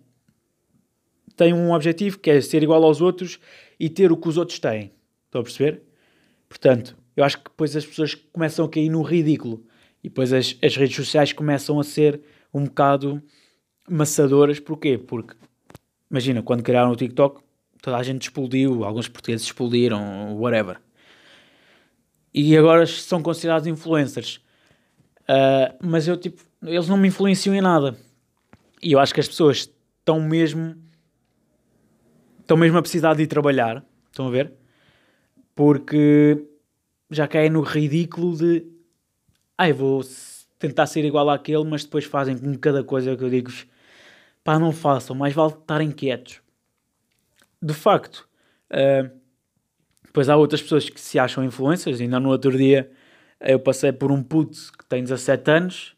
Tem 1.37 1.53
um 1.53 1.73
objetivo 1.73 2.19
que 2.19 2.31
é 2.31 2.41
ser 2.41 2.63
igual 2.63 2.83
aos 2.85 3.01
outros 3.01 3.39
e 3.79 3.89
ter 3.89 4.13
o 4.13 4.17
que 4.17 4.29
os 4.29 4.37
outros 4.37 4.59
têm. 4.59 4.93
Estão 5.27 5.41
a 5.41 5.45
perceber? 5.45 5.83
Portanto, 6.49 6.97
eu 7.17 7.25
acho 7.25 7.39
que 7.39 7.45
depois 7.45 7.75
as 7.77 7.87
pessoas 7.87 8.15
começam 8.15 8.65
a 8.65 8.69
cair 8.69 8.89
no 8.89 9.03
ridículo 9.03 9.65
e 10.03 10.09
depois 10.09 10.33
as, 10.33 10.57
as 10.63 10.77
redes 10.77 10.97
sociais 10.97 11.33
começam 11.33 11.79
a 11.79 11.85
ser 11.85 12.21
um 12.53 12.65
bocado 12.65 13.23
maçadoras. 13.89 14.59
Porquê? 14.59 14.99
Porque, 14.99 15.35
imagina, 16.11 16.43
quando 16.43 16.63
criaram 16.63 16.91
o 16.91 16.97
TikTok, 16.97 17.43
toda 17.81 17.97
a 17.97 18.03
gente 18.03 18.23
explodiu, 18.23 18.85
alguns 18.85 19.09
portugueses 19.09 19.47
explodiram, 19.47 20.37
whatever. 20.37 20.81
E 22.33 22.57
agora 22.57 22.87
são 22.87 23.23
considerados 23.23 23.67
influencers. 23.67 24.41
Uh, 25.23 25.77
mas 25.83 26.09
eu, 26.09 26.17
tipo, 26.17 26.43
eles 26.63 26.89
não 26.89 26.97
me 26.97 27.09
influenciam 27.09 27.55
em 27.55 27.61
nada. 27.61 27.97
E 28.83 28.93
eu 28.93 28.99
acho 28.99 29.13
que 29.13 29.21
as 29.21 29.29
pessoas 29.29 29.71
estão 29.99 30.21
mesmo. 30.21 30.77
estão 32.41 32.57
mesmo 32.57 32.79
a 32.79 32.83
precisar 32.83 33.15
de 33.15 33.23
ir 33.23 33.27
trabalhar. 33.27 33.85
Estão 34.11 34.27
a 34.27 34.31
ver? 34.31 34.53
Porque 35.55 36.47
já 37.11 37.27
caem 37.29 37.51
no 37.51 37.61
ridículo 37.61 38.37
de. 38.37 38.67
Ai, 39.59 39.71
ah, 39.71 39.75
vou 39.75 40.03
tentar 40.59 40.87
ser 40.87 41.05
igual 41.05 41.29
àquele, 41.29 41.65
mas 41.65 41.85
depois 41.85 42.05
fazem 42.05 42.37
com 42.39 42.57
cada 42.59 42.83
coisa 42.85 43.17
que 43.17 43.25
eu 43.25 43.31
digo. 43.31 43.51
Pá, 44.43 44.59
não 44.59 44.73
façam, 44.73 45.15
mais 45.15 45.35
vale 45.35 45.53
estarem 45.53 45.91
quietos. 45.91 46.41
De 47.63 47.75
facto, 47.75 48.27
uh, 48.71 49.11
depois 50.03 50.29
há 50.29 50.37
outras 50.37 50.63
pessoas 50.63 50.89
que 50.89 51.01
se 51.01 51.19
acham 51.19 51.45
influências. 51.45 52.01
Ainda 52.01 52.19
no 52.19 52.31
outro 52.31 52.57
dia 52.57 52.91
eu 53.41 53.61
passei 53.61 53.93
por 53.93 54.11
um 54.11 54.23
puto 54.23 54.59
que 54.79 54.85
tem 54.87 55.03
17 55.03 55.51
anos, 55.51 55.97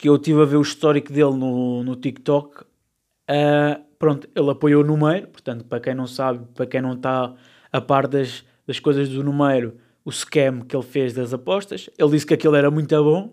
que 0.00 0.08
eu 0.08 0.16
estive 0.16 0.40
a 0.40 0.46
ver 0.46 0.56
o 0.56 0.62
histórico 0.62 1.12
dele 1.12 1.34
no, 1.36 1.84
no 1.84 1.94
TikTok. 1.94 2.62
Uh, 2.62 3.84
pronto, 3.98 4.26
ele 4.34 4.50
apoiou 4.50 4.82
o 4.82 4.86
número, 4.86 5.28
portanto, 5.28 5.62
para 5.66 5.78
quem 5.78 5.94
não 5.94 6.06
sabe, 6.06 6.42
para 6.54 6.64
quem 6.64 6.80
não 6.80 6.94
está 6.94 7.34
a 7.70 7.80
par 7.82 8.08
das, 8.08 8.42
das 8.66 8.80
coisas 8.80 9.10
do 9.10 9.22
número, 9.22 9.76
o 10.02 10.10
scam 10.10 10.62
que 10.62 10.74
ele 10.74 10.82
fez 10.82 11.12
das 11.12 11.34
apostas. 11.34 11.90
Ele 11.98 12.10
disse 12.12 12.24
que 12.24 12.32
aquilo 12.32 12.56
era 12.56 12.70
muito 12.70 12.96
bom, 13.04 13.26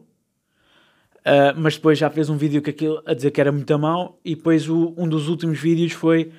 uh, 1.19 1.55
mas 1.55 1.75
depois 1.77 1.97
já 1.97 2.09
fez 2.09 2.29
um 2.29 2.35
vídeo 2.35 2.61
que 2.61 2.71
aquilo, 2.71 3.01
a 3.05 3.13
dizer 3.13 3.31
que 3.31 3.39
era 3.39 3.51
muito 3.51 3.79
mau. 3.79 4.19
E 4.25 4.35
depois 4.35 4.67
o, 4.67 4.93
um 4.97 5.07
dos 5.07 5.29
últimos 5.29 5.57
vídeos 5.57 5.93
foi: 5.93 6.33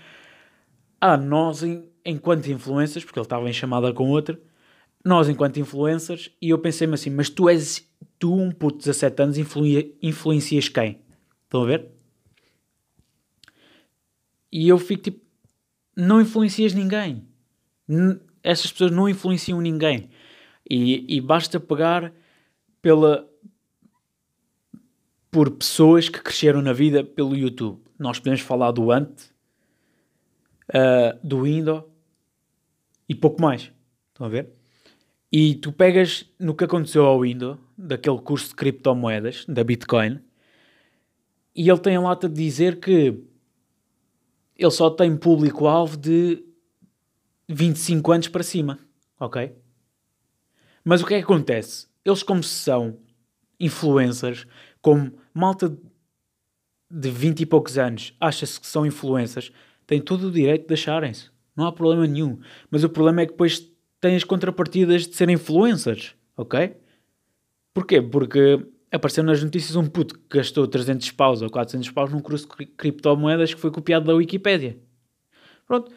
Ah, 1.00 1.16
nós, 1.16 1.62
enquanto 2.04 2.48
influências, 2.48 3.02
porque 3.02 3.18
ele 3.18 3.24
estava 3.24 3.48
em 3.48 3.52
chamada 3.54 3.94
com 3.94 4.10
outra, 4.10 4.38
nós 5.04 5.28
enquanto 5.28 5.58
influencers, 5.58 6.30
e 6.40 6.50
eu 6.50 6.58
pensei-me 6.58 6.94
assim, 6.94 7.10
mas 7.10 7.30
tu 7.30 7.48
és, 7.48 7.88
tu 8.18 8.34
um 8.34 8.50
puto 8.50 8.78
de 8.78 8.84
17 8.84 9.22
anos 9.22 9.38
influencia, 9.38 9.92
influencias 10.02 10.68
quem? 10.68 11.00
Estão 11.44 11.62
a 11.62 11.66
ver? 11.66 11.90
E 14.50 14.68
eu 14.68 14.78
fico 14.78 15.04
tipo, 15.04 15.24
não 15.96 16.20
influencias 16.20 16.74
ninguém. 16.74 17.26
N 17.88 18.20
essas 18.42 18.70
pessoas 18.70 18.90
não 18.90 19.08
influenciam 19.08 19.60
ninguém. 19.60 20.10
E, 20.68 21.16
e 21.16 21.20
basta 21.20 21.58
pegar 21.58 22.12
pela 22.80 23.28
por 25.30 25.50
pessoas 25.50 26.08
que 26.08 26.22
cresceram 26.22 26.62
na 26.62 26.72
vida 26.72 27.04
pelo 27.04 27.36
YouTube. 27.36 27.82
Nós 27.98 28.18
podemos 28.18 28.40
falar 28.40 28.70
do 28.70 28.90
Ant, 28.90 29.10
uh, 30.70 31.18
do 31.22 31.46
Indo 31.46 31.84
e 33.08 33.14
pouco 33.14 33.40
mais. 33.42 33.70
Estão 34.08 34.26
a 34.26 34.30
ver? 34.30 34.57
E 35.30 35.54
tu 35.56 35.72
pegas 35.72 36.24
no 36.38 36.54
que 36.54 36.64
aconteceu 36.64 37.04
ao 37.04 37.24
Indo, 37.24 37.58
daquele 37.76 38.18
curso 38.18 38.48
de 38.48 38.54
criptomoedas, 38.54 39.44
da 39.46 39.62
Bitcoin, 39.62 40.20
e 41.54 41.68
ele 41.68 41.78
tem 41.80 41.96
a 41.96 42.00
lata 42.00 42.28
de 42.28 42.34
dizer 42.34 42.80
que 42.80 43.20
ele 44.56 44.70
só 44.70 44.88
tem 44.90 45.16
público-alvo 45.16 45.96
de 45.96 46.42
25 47.48 48.12
anos 48.12 48.28
para 48.28 48.42
cima, 48.42 48.78
ok? 49.18 49.54
Mas 50.84 51.02
o 51.02 51.06
que 51.06 51.14
é 51.14 51.18
que 51.18 51.24
acontece? 51.24 51.86
Eles, 52.04 52.22
como 52.22 52.42
são 52.42 52.98
influencers, 53.60 54.46
como 54.80 55.12
malta 55.34 55.76
de 56.90 57.10
20 57.10 57.40
e 57.40 57.46
poucos 57.46 57.76
anos 57.76 58.14
acha-se 58.20 58.60
que 58.60 58.66
são 58.66 58.86
influencers, 58.86 59.52
têm 59.86 60.00
todo 60.00 60.28
o 60.28 60.30
direito 60.30 60.66
de 60.66 60.74
acharem-se. 60.74 61.30
Não 61.56 61.66
há 61.66 61.72
problema 61.72 62.06
nenhum. 62.06 62.38
Mas 62.70 62.84
o 62.84 62.88
problema 62.88 63.22
é 63.22 63.26
que 63.26 63.32
depois 63.32 63.70
têm 64.00 64.16
as 64.16 64.24
contrapartidas 64.24 65.06
de 65.06 65.14
serem 65.14 65.34
influencers, 65.34 66.14
ok? 66.36 66.76
Porquê? 67.74 68.00
Porque 68.02 68.66
apareceu 68.90 69.22
nas 69.22 69.42
notícias 69.42 69.76
um 69.76 69.86
puto 69.86 70.18
que 70.18 70.38
gastou 70.38 70.66
300 70.66 71.10
paus 71.12 71.42
ou 71.42 71.50
400 71.50 71.90
paus 71.90 72.12
num 72.12 72.20
curso 72.20 72.48
de 72.58 72.66
criptomoedas 72.66 73.54
que 73.54 73.60
foi 73.60 73.70
copiado 73.70 74.06
da 74.06 74.14
Wikipédia. 74.14 74.78
Pronto. 75.66 75.92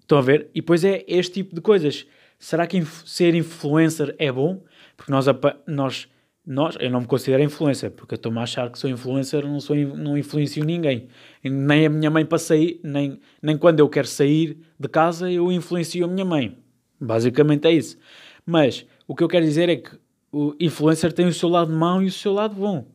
Estão 0.00 0.18
a 0.18 0.22
ver? 0.22 0.50
E 0.54 0.60
depois 0.60 0.84
é 0.84 1.04
este 1.06 1.34
tipo 1.34 1.54
de 1.54 1.60
coisas. 1.60 2.06
Será 2.38 2.66
que 2.66 2.76
inf 2.76 3.02
ser 3.06 3.34
influencer 3.34 4.14
é 4.18 4.30
bom? 4.32 4.64
Porque 4.96 5.12
nós, 5.12 5.26
nós, 5.66 6.08
nós, 6.44 6.76
eu 6.80 6.90
não 6.90 7.02
me 7.02 7.06
considero 7.06 7.42
influencer, 7.42 7.92
porque 7.92 8.14
eu 8.14 8.16
estou-me 8.16 8.38
a 8.38 8.42
achar 8.42 8.70
que 8.70 8.78
sou 8.78 8.90
influencer, 8.90 9.46
não, 9.46 9.60
sou, 9.60 9.76
não 9.76 10.18
influencio 10.18 10.64
ninguém. 10.64 11.08
Nem 11.42 11.86
a 11.86 11.88
minha 11.88 12.10
mãe 12.10 12.26
para 12.26 12.38
sair, 12.38 12.80
nem, 12.82 13.20
nem 13.40 13.56
quando 13.56 13.78
eu 13.78 13.88
quero 13.88 14.08
sair 14.08 14.58
de 14.78 14.88
casa, 14.88 15.30
eu 15.30 15.52
influencio 15.52 16.04
a 16.04 16.08
minha 16.08 16.24
mãe. 16.24 16.61
Basicamente 17.02 17.66
é 17.66 17.72
isso. 17.72 17.98
Mas 18.46 18.86
o 19.06 19.14
que 19.14 19.24
eu 19.24 19.28
quero 19.28 19.44
dizer 19.44 19.68
é 19.68 19.76
que 19.76 19.98
o 20.30 20.54
influencer 20.58 21.12
tem 21.12 21.26
o 21.26 21.32
seu 21.32 21.48
lado 21.48 21.72
mau 21.72 22.02
e 22.02 22.06
o 22.06 22.12
seu 22.12 22.32
lado 22.32 22.54
bom. 22.54 22.86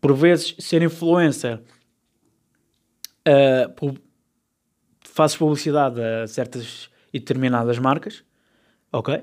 Por 0.00 0.14
vezes, 0.14 0.54
ser 0.58 0.82
influencer 0.82 1.60
uh, 3.28 3.98
fazes 5.02 5.36
publicidade 5.36 6.00
a 6.00 6.26
certas 6.26 6.90
e 7.12 7.18
determinadas 7.18 7.78
marcas, 7.78 8.24
ok? 8.92 9.22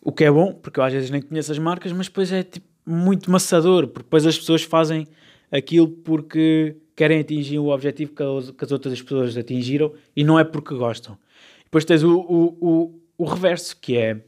O 0.00 0.12
que 0.12 0.24
é 0.24 0.30
bom, 0.30 0.52
porque 0.52 0.78
eu 0.78 0.84
às 0.84 0.92
vezes 0.92 1.10
nem 1.10 1.22
conheço 1.22 1.52
as 1.52 1.58
marcas, 1.58 1.92
mas 1.92 2.06
depois 2.06 2.32
é 2.32 2.42
tipo, 2.42 2.66
muito 2.86 3.30
maçador, 3.30 3.88
porque 3.88 4.04
depois 4.04 4.26
as 4.26 4.38
pessoas 4.38 4.62
fazem 4.62 5.06
aquilo 5.50 5.88
porque 5.88 6.76
querem 6.94 7.20
atingir 7.20 7.58
o 7.58 7.68
objetivo 7.68 8.12
que 8.12 8.22
as, 8.22 8.72
outras 8.72 9.00
pessoas 9.00 9.36
atingiram 9.36 9.92
e 10.16 10.24
não 10.24 10.38
é 10.38 10.44
porque 10.44 10.74
gostam. 10.74 11.18
Depois 11.64 11.84
tens 11.84 12.02
o, 12.02 12.18
o, 12.18 12.56
o 12.60 12.97
reverso, 13.24 13.76
que 13.76 13.96
é 13.96 14.20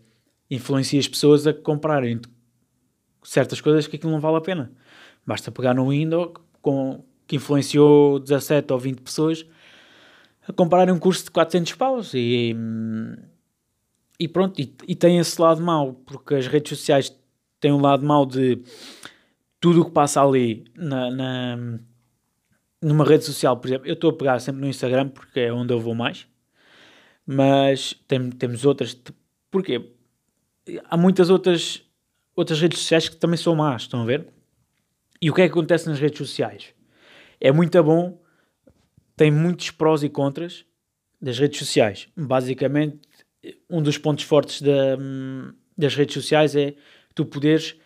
influencia 0.50 0.99
as 0.99 1.06
pessoas 1.06 1.47
a 1.47 1.54
comprarem 1.54 2.20
certas 3.23 3.61
coisas 3.61 3.87
que 3.87 3.97
aquilo 3.97 4.12
não 4.12 4.20
vale 4.20 4.37
a 4.37 4.40
pena. 4.40 4.73
Basta 5.25 5.50
pegar 5.50 5.75
no 5.75 5.90
Windows 5.90 6.32
com, 6.61 7.04
que 7.26 7.37
influenciou 7.37 8.18
17 8.18 8.73
ou 8.73 8.78
20 8.78 9.00
pessoas 9.00 9.47
a 10.49 10.52
comprarem 10.52 10.92
um 10.92 10.99
curso 10.99 11.25
de 11.25 11.30
400 11.30 11.75
paus 11.75 12.12
e, 12.14 12.56
e 14.18 14.26
pronto, 14.26 14.61
e, 14.61 14.75
e 14.88 14.94
tem 14.94 15.18
esse 15.18 15.40
lado 15.40 15.62
mau, 15.62 15.94
porque 15.94 16.35
as 16.35 16.47
redes 16.47 16.76
sociais 16.76 17.16
têm 17.61 17.73
um 17.73 17.80
lado 17.80 18.04
mau 18.04 18.26
de 18.26 18.62
tudo 19.61 19.82
o 19.82 19.85
que 19.85 19.90
passa 19.92 20.23
ali 20.23 20.64
na, 20.75 21.11
na, 21.11 21.78
numa 22.82 23.04
rede 23.04 23.25
social, 23.25 23.56
por 23.56 23.68
exemplo, 23.68 23.87
eu 23.87 23.94
estou 23.94 24.11
a 24.11 24.16
pegar 24.16 24.38
sempre 24.40 24.61
no 24.62 24.68
Instagram 24.68 25.09
porque 25.11 25.40
é 25.40 25.52
onde 25.52 25.73
eu 25.73 25.78
vou 25.80 25.94
mais, 25.94 26.26
mas 27.32 27.94
tem, 28.08 28.28
temos 28.28 28.64
outras. 28.64 29.00
Porquê? 29.52 29.92
Há 30.87 30.96
muitas 30.96 31.30
outras, 31.30 31.80
outras 32.34 32.60
redes 32.60 32.80
sociais 32.80 33.08
que 33.08 33.14
também 33.14 33.37
são 33.37 33.54
más, 33.54 33.82
estão 33.82 34.02
a 34.02 34.04
ver? 34.04 34.26
E 35.22 35.30
o 35.30 35.34
que 35.34 35.42
é 35.42 35.46
que 35.46 35.52
acontece 35.52 35.88
nas 35.88 36.00
redes 36.00 36.18
sociais? 36.18 36.75
É 37.40 37.52
muito 37.52 37.80
bom, 37.84 38.20
tem 39.16 39.30
muitos 39.30 39.70
prós 39.70 40.02
e 40.02 40.08
contras 40.08 40.64
das 41.22 41.38
redes 41.38 41.60
sociais. 41.60 42.08
Basicamente, 42.16 42.99
um 43.70 43.80
dos 43.80 43.96
pontos 43.96 44.25
fortes 44.25 44.60
da, 44.60 44.99
das 45.78 45.94
redes 45.94 46.14
sociais 46.14 46.56
é 46.56 46.75
tu 47.14 47.25
poderes 47.25 47.76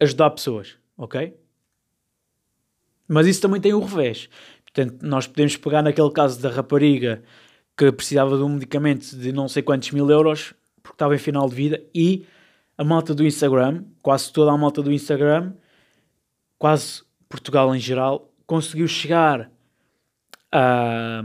ajudar 0.00 0.28
pessoas, 0.32 0.76
ok? 0.98 1.34
Mas 3.08 3.26
isso 3.26 3.40
também 3.40 3.60
tem 3.60 3.72
o 3.72 3.80
revés. 3.80 4.28
Portanto, 4.64 5.00
nós 5.02 5.26
podemos 5.26 5.56
pegar 5.56 5.80
naquele 5.80 6.10
caso 6.10 6.38
da 6.42 6.50
rapariga 6.50 7.22
que 7.76 7.90
precisava 7.92 8.36
de 8.36 8.42
um 8.42 8.50
medicamento 8.50 9.16
de 9.16 9.32
não 9.32 9.48
sei 9.48 9.62
quantos 9.62 9.90
mil 9.90 10.08
euros 10.10 10.54
porque 10.82 10.96
estava 10.96 11.14
em 11.14 11.18
final 11.18 11.48
de 11.48 11.54
vida 11.54 11.82
e 11.94 12.26
a 12.76 12.84
malta 12.84 13.14
do 13.14 13.24
Instagram, 13.24 13.84
quase 14.02 14.32
toda 14.32 14.50
a 14.50 14.56
malta 14.56 14.82
do 14.82 14.92
Instagram, 14.92 15.52
quase 16.58 17.02
Portugal 17.28 17.74
em 17.74 17.78
geral, 17.78 18.32
conseguiu 18.46 18.88
chegar 18.88 19.50
a, 20.50 21.22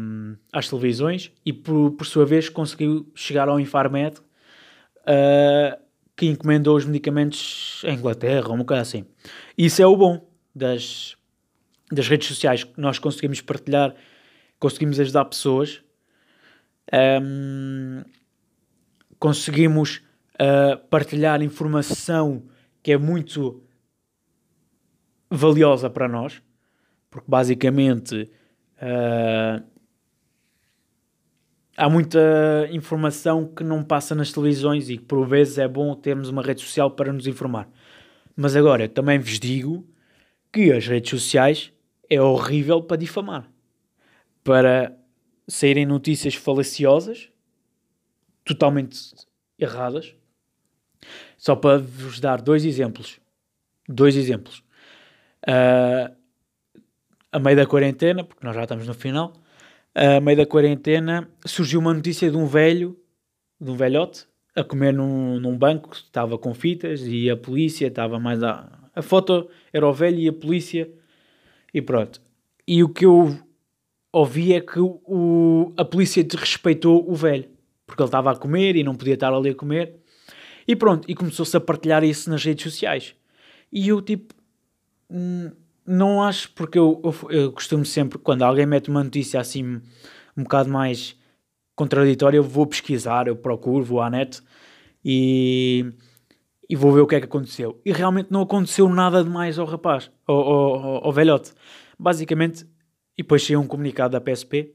às 0.53 0.69
televisões 0.69 1.31
e 1.45 1.51
por, 1.51 1.91
por 1.91 2.05
sua 2.05 2.25
vez 2.25 2.47
conseguiu 2.49 3.11
chegar 3.13 3.49
ao 3.49 3.59
Infarmed 3.59 4.19
uh, 4.19 5.77
que 6.15 6.27
encomendou 6.27 6.77
os 6.77 6.85
medicamentos 6.85 7.81
em 7.85 7.95
Inglaterra, 7.95 8.49
uma 8.49 8.65
coisa 8.65 8.81
assim. 8.81 9.05
Isso 9.57 9.81
é 9.81 9.85
o 9.85 9.95
bom 9.95 10.27
das, 10.55 11.15
das 11.91 12.07
redes 12.07 12.27
sociais, 12.27 12.65
nós 12.77 12.99
conseguimos 12.99 13.41
partilhar, 13.41 13.93
conseguimos 14.59 14.99
ajudar 14.99 15.25
pessoas, 15.25 15.83
um, 16.94 18.03
conseguimos 19.20 20.01
uh, 20.36 20.77
partilhar 20.89 21.41
informação 21.41 22.44
que 22.82 22.91
é 22.91 22.98
muito 22.98 23.63
valiosa 25.29 25.89
para 25.89 26.08
nós, 26.08 26.41
porque 27.10 27.29
basicamente 27.29 28.29
uh, 28.77 29.63
há 31.75 31.89
muita 31.89 32.20
informação 32.72 33.46
que 33.46 33.63
não 33.63 33.84
passa 33.84 34.15
nas 34.15 34.32
televisões 34.32 34.89
e 34.89 34.98
que 34.98 35.03
por 35.03 35.27
vezes 35.27 35.58
é 35.58 35.67
bom 35.67 35.94
termos 35.96 36.29
uma 36.29 36.41
rede 36.41 36.62
social 36.62 36.91
para 36.91 37.12
nos 37.12 37.27
informar. 37.27 37.70
Mas 38.36 38.56
agora 38.56 38.88
também 38.88 39.20
vos 39.20 39.39
digo 39.39 39.86
que 40.51 40.72
as 40.72 40.88
redes 40.88 41.10
sociais 41.10 41.74
é 42.10 42.22
horrível 42.22 42.82
para 42.82 42.98
difamar, 42.98 43.50
para 44.44 44.98
saírem 45.47 45.85
notícias 45.85 46.35
falaciosas, 46.35 47.29
totalmente 48.43 48.99
erradas. 49.57 50.15
Só 51.37 51.55
para 51.55 51.79
vos 51.79 52.19
dar 52.19 52.41
dois 52.41 52.65
exemplos. 52.65 53.19
Dois 53.87 54.15
exemplos. 54.15 54.63
Uh, 55.47 56.15
a 57.31 57.39
meio 57.39 57.55
da 57.55 57.65
quarentena, 57.65 58.23
porque 58.23 58.45
nós 58.45 58.55
já 58.55 58.63
estamos 58.63 58.87
no 58.87 58.93
final, 58.93 59.33
a 59.93 60.19
meio 60.19 60.37
da 60.37 60.45
quarentena, 60.45 61.29
surgiu 61.45 61.79
uma 61.79 61.93
notícia 61.93 62.29
de 62.29 62.37
um 62.37 62.45
velho, 62.45 62.99
de 63.59 63.71
um 63.71 63.75
velhote, 63.75 64.27
a 64.55 64.63
comer 64.63 64.93
num, 64.93 65.39
num 65.39 65.57
banco, 65.57 65.93
estava 65.93 66.37
com 66.37 66.53
fitas 66.53 67.01
e 67.05 67.29
a 67.29 67.37
polícia 67.37 67.87
estava 67.87 68.19
mais 68.19 68.41
a. 68.43 68.73
A 68.95 69.01
foto 69.03 69.47
era 69.71 69.87
o 69.87 69.93
velho 69.93 70.17
e 70.17 70.27
a 70.27 70.33
polícia 70.33 70.89
e 71.71 71.79
pronto. 71.79 72.19
E 72.67 72.83
o 72.83 72.89
que 72.89 73.05
eu 73.05 73.37
ouvi 74.11 74.53
é 74.53 74.61
que 74.61 74.79
o, 74.79 75.73
a 75.77 75.85
polícia 75.85 76.23
desrespeitou 76.23 77.09
o 77.09 77.15
velho, 77.15 77.49
porque 77.85 78.01
ele 78.01 78.07
estava 78.07 78.31
a 78.31 78.35
comer 78.35 78.75
e 78.75 78.83
não 78.83 78.95
podia 78.95 79.13
estar 79.13 79.33
ali 79.33 79.49
a 79.49 79.55
comer. 79.55 79.95
E 80.67 80.75
pronto, 80.75 81.09
e 81.09 81.15
começou-se 81.15 81.55
a 81.55 81.59
partilhar 81.59 82.03
isso 82.03 82.29
nas 82.29 82.43
redes 82.43 82.63
sociais. 82.63 83.15
E 83.71 83.87
eu 83.87 84.01
tipo. 84.01 84.33
Hum, 85.09 85.51
não 85.85 86.21
acho, 86.21 86.51
porque 86.51 86.77
eu, 86.77 87.01
eu, 87.01 87.31
eu, 87.31 87.51
costumo 87.53 87.85
sempre, 87.85 88.17
quando 88.17 88.41
alguém 88.43 88.65
mete 88.65 88.89
uma 88.89 89.01
notícia 89.01 89.39
assim 89.39 89.81
um 90.35 90.43
bocado 90.43 90.69
mais 90.69 91.15
contraditória, 91.77 92.37
eu 92.37 92.43
vou 92.43 92.67
pesquisar, 92.67 93.27
eu 93.27 93.37
procuro, 93.37 93.85
vou 93.85 94.01
à 94.01 94.09
net 94.09 94.41
e, 95.03 95.85
e 96.69 96.75
vou 96.75 96.91
ver 96.91 97.01
o 97.01 97.07
que 97.07 97.15
é 97.15 97.19
que 97.19 97.25
aconteceu. 97.25 97.79
E 97.85 97.93
realmente 97.93 98.31
não 98.31 98.41
aconteceu 98.41 98.89
nada 98.89 99.23
demais 99.23 99.57
ao 99.57 99.65
rapaz, 99.65 100.11
ao, 100.27 100.35
ao, 100.35 101.05
ao 101.05 101.13
velhote. 101.13 101.53
Basicamente, 101.97 102.65
e 103.17 103.24
depois 103.24 103.45
saiu 103.45 103.59
um 103.59 103.67
comunicado 103.67 104.12
da 104.12 104.21
PSP 104.21 104.74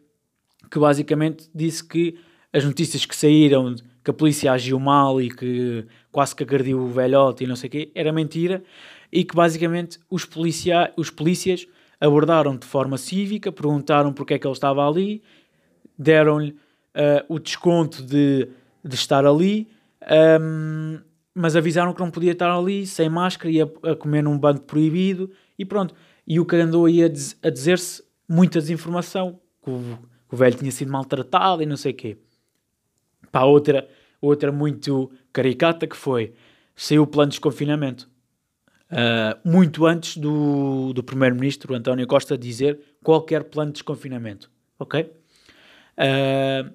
que 0.71 0.79
basicamente 0.79 1.49
disse 1.55 1.85
que 1.85 2.19
as 2.53 2.65
notícias 2.65 3.05
que 3.05 3.15
saíram 3.15 3.75
que 4.05 4.11
a 4.11 4.15
polícia 4.15 4.53
agiu 4.53 4.79
mal 4.81 5.21
e 5.21 5.31
que 5.31 5.87
quase 6.11 6.35
que 6.35 6.43
agrediu 6.43 6.81
o 6.81 6.89
velhote 6.89 7.45
e 7.45 7.47
não 7.47 7.57
sei 7.57 7.69
o 7.69 7.71
quê, 7.71 7.93
era 7.95 8.13
mentira 8.13 8.63
e 9.13 9.25
que 9.25 9.35
basicamente 9.35 9.99
os, 10.11 10.25
policia 10.25 10.93
os 10.97 11.11
polícias 11.11 11.67
abordaram 12.01 12.57
de 12.57 12.67
forma 12.67 12.99
cívica, 12.99 13.53
perguntaram 13.53 14.13
porque 14.13 14.35
é 14.35 14.39
que 14.39 14.47
ele 14.47 14.55
estava 14.55 14.87
ali, 14.89 15.23
deram-lhe 15.97 16.51
uh, 16.51 17.25
o 17.29 17.39
desconto 17.39 18.03
de, 18.03 18.49
de 18.85 18.95
estar 18.95 19.25
ali, 19.25 19.69
um, 20.41 20.99
mas 21.35 21.55
avisaram 21.55 21.93
que 21.95 22.01
não 22.01 22.11
podia 22.11 22.33
estar 22.33 22.51
ali 22.51 22.87
sem 22.87 23.09
máscara 23.09 23.51
e 23.51 23.63
a, 23.63 23.67
comer 23.97 24.23
num 24.23 24.37
banco 24.37 24.63
proibido 24.63 25.31
e 25.59 25.65
pronto. 25.65 25.95
E 26.27 26.41
o 26.41 26.45
que 26.45 26.57
andou 26.57 26.87
aí 26.87 27.05
a, 27.05 27.07
a 27.07 27.51
dizer-se 27.51 28.03
muita 28.33 28.61
desinformação, 28.61 29.39
que 29.63 29.71
o, 29.71 29.99
que 30.29 30.35
o, 30.35 30.37
velho 30.37 30.57
tinha 30.57 30.73
sido 30.73 30.91
maltratado 30.91 31.63
e 31.63 31.67
não 31.67 31.77
sei 31.77 31.93
o 31.93 31.95
quê. 31.95 32.19
Pá, 33.31 33.43
outra, 33.43 33.87
outra 34.21 34.51
muito 34.51 35.11
caricata 35.33 35.87
que 35.87 35.97
foi, 35.97 36.33
saiu 36.75 37.03
o 37.03 37.07
plano 37.07 37.29
de 37.29 37.35
desconfinamento 37.35 38.11
uh, 38.91 39.49
muito 39.49 39.85
antes 39.85 40.17
do, 40.17 40.95
do 40.95 41.03
primeiro-ministro 41.03 41.75
António 41.75 42.07
Costa 42.07 42.39
dizer 42.39 42.81
qualquer 43.03 43.45
plano 43.45 43.71
de 43.71 43.75
desconfinamento, 43.75 44.51
ok? 44.79 45.03
Uh, 45.99 46.73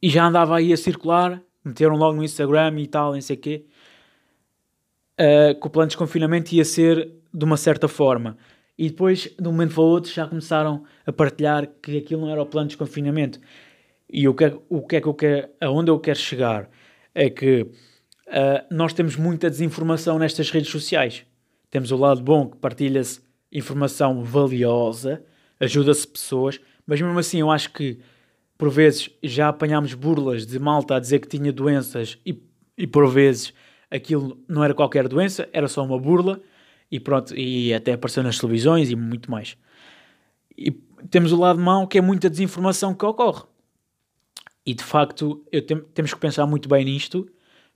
e 0.00 0.08
já 0.08 0.26
andava 0.26 0.56
aí 0.56 0.72
a 0.72 0.78
circular, 0.78 1.42
meteram 1.62 1.96
logo 1.96 2.16
no 2.16 2.24
Instagram 2.24 2.80
e 2.80 2.86
tal, 2.86 3.12
não 3.12 3.20
sei 3.20 3.36
o 3.36 3.38
quê, 3.38 3.66
uh, 5.20 5.60
que 5.60 5.66
o 5.66 5.70
plano 5.70 5.88
de 5.88 5.96
desconfinamento 5.96 6.54
ia 6.54 6.64
ser 6.64 7.12
de 7.32 7.44
uma 7.44 7.58
certa 7.58 7.86
forma. 7.86 8.38
E 8.80 8.88
depois, 8.88 9.28
de 9.38 9.46
um 9.46 9.52
momento 9.52 9.74
para 9.74 9.82
o 9.82 9.86
outro, 9.86 10.10
já 10.10 10.26
começaram 10.26 10.84
a 11.04 11.12
partilhar 11.12 11.68
que 11.82 11.98
aquilo 11.98 12.22
não 12.22 12.30
era 12.30 12.40
o 12.40 12.46
plano 12.46 12.66
de 12.66 12.76
desconfinamento. 12.76 13.38
E 14.10 14.26
o 14.26 14.32
que 14.32 14.44
é, 14.46 14.58
o 14.70 14.80
que, 14.80 14.96
é 14.96 15.00
que 15.02 15.06
eu 15.06 15.12
quero, 15.12 15.50
aonde 15.60 15.90
eu 15.90 16.00
quero 16.00 16.18
chegar 16.18 16.66
é 17.14 17.28
que 17.28 17.60
uh, 17.60 17.70
nós 18.70 18.94
temos 18.94 19.16
muita 19.16 19.50
desinformação 19.50 20.18
nestas 20.18 20.50
redes 20.50 20.70
sociais. 20.70 21.26
Temos 21.70 21.92
o 21.92 21.96
lado 21.98 22.22
bom 22.22 22.48
que 22.48 22.56
partilha-se 22.56 23.20
informação 23.52 24.24
valiosa, 24.24 25.22
ajuda-se 25.60 26.08
pessoas, 26.08 26.58
mas 26.86 27.02
mesmo 27.02 27.18
assim 27.18 27.40
eu 27.40 27.50
acho 27.50 27.74
que 27.74 27.98
por 28.56 28.70
vezes 28.70 29.10
já 29.22 29.48
apanhámos 29.48 29.92
burlas 29.92 30.46
de 30.46 30.58
malta 30.58 30.96
a 30.96 30.98
dizer 30.98 31.18
que 31.18 31.28
tinha 31.28 31.52
doenças 31.52 32.16
e, 32.24 32.42
e 32.78 32.86
por 32.86 33.06
vezes 33.10 33.52
aquilo 33.90 34.42
não 34.48 34.64
era 34.64 34.72
qualquer 34.72 35.06
doença, 35.06 35.46
era 35.52 35.68
só 35.68 35.84
uma 35.84 35.98
burla 35.98 36.40
e 36.90 36.98
pronto, 36.98 37.34
e 37.36 37.72
até 37.72 37.92
apareceu 37.92 38.22
nas 38.22 38.38
televisões 38.38 38.90
e 38.90 38.96
muito 38.96 39.30
mais. 39.30 39.56
E 40.56 40.70
temos 41.10 41.32
o 41.32 41.36
lado 41.36 41.58
mau 41.58 41.86
que 41.86 41.98
é 41.98 42.00
muita 42.00 42.28
desinformação 42.28 42.94
que 42.94 43.04
ocorre. 43.04 43.44
E 44.66 44.74
de 44.74 44.84
facto, 44.84 45.44
tem, 45.66 45.80
temos 45.94 46.12
que 46.12 46.20
pensar 46.20 46.46
muito 46.46 46.68
bem 46.68 46.84
nisto 46.84 47.30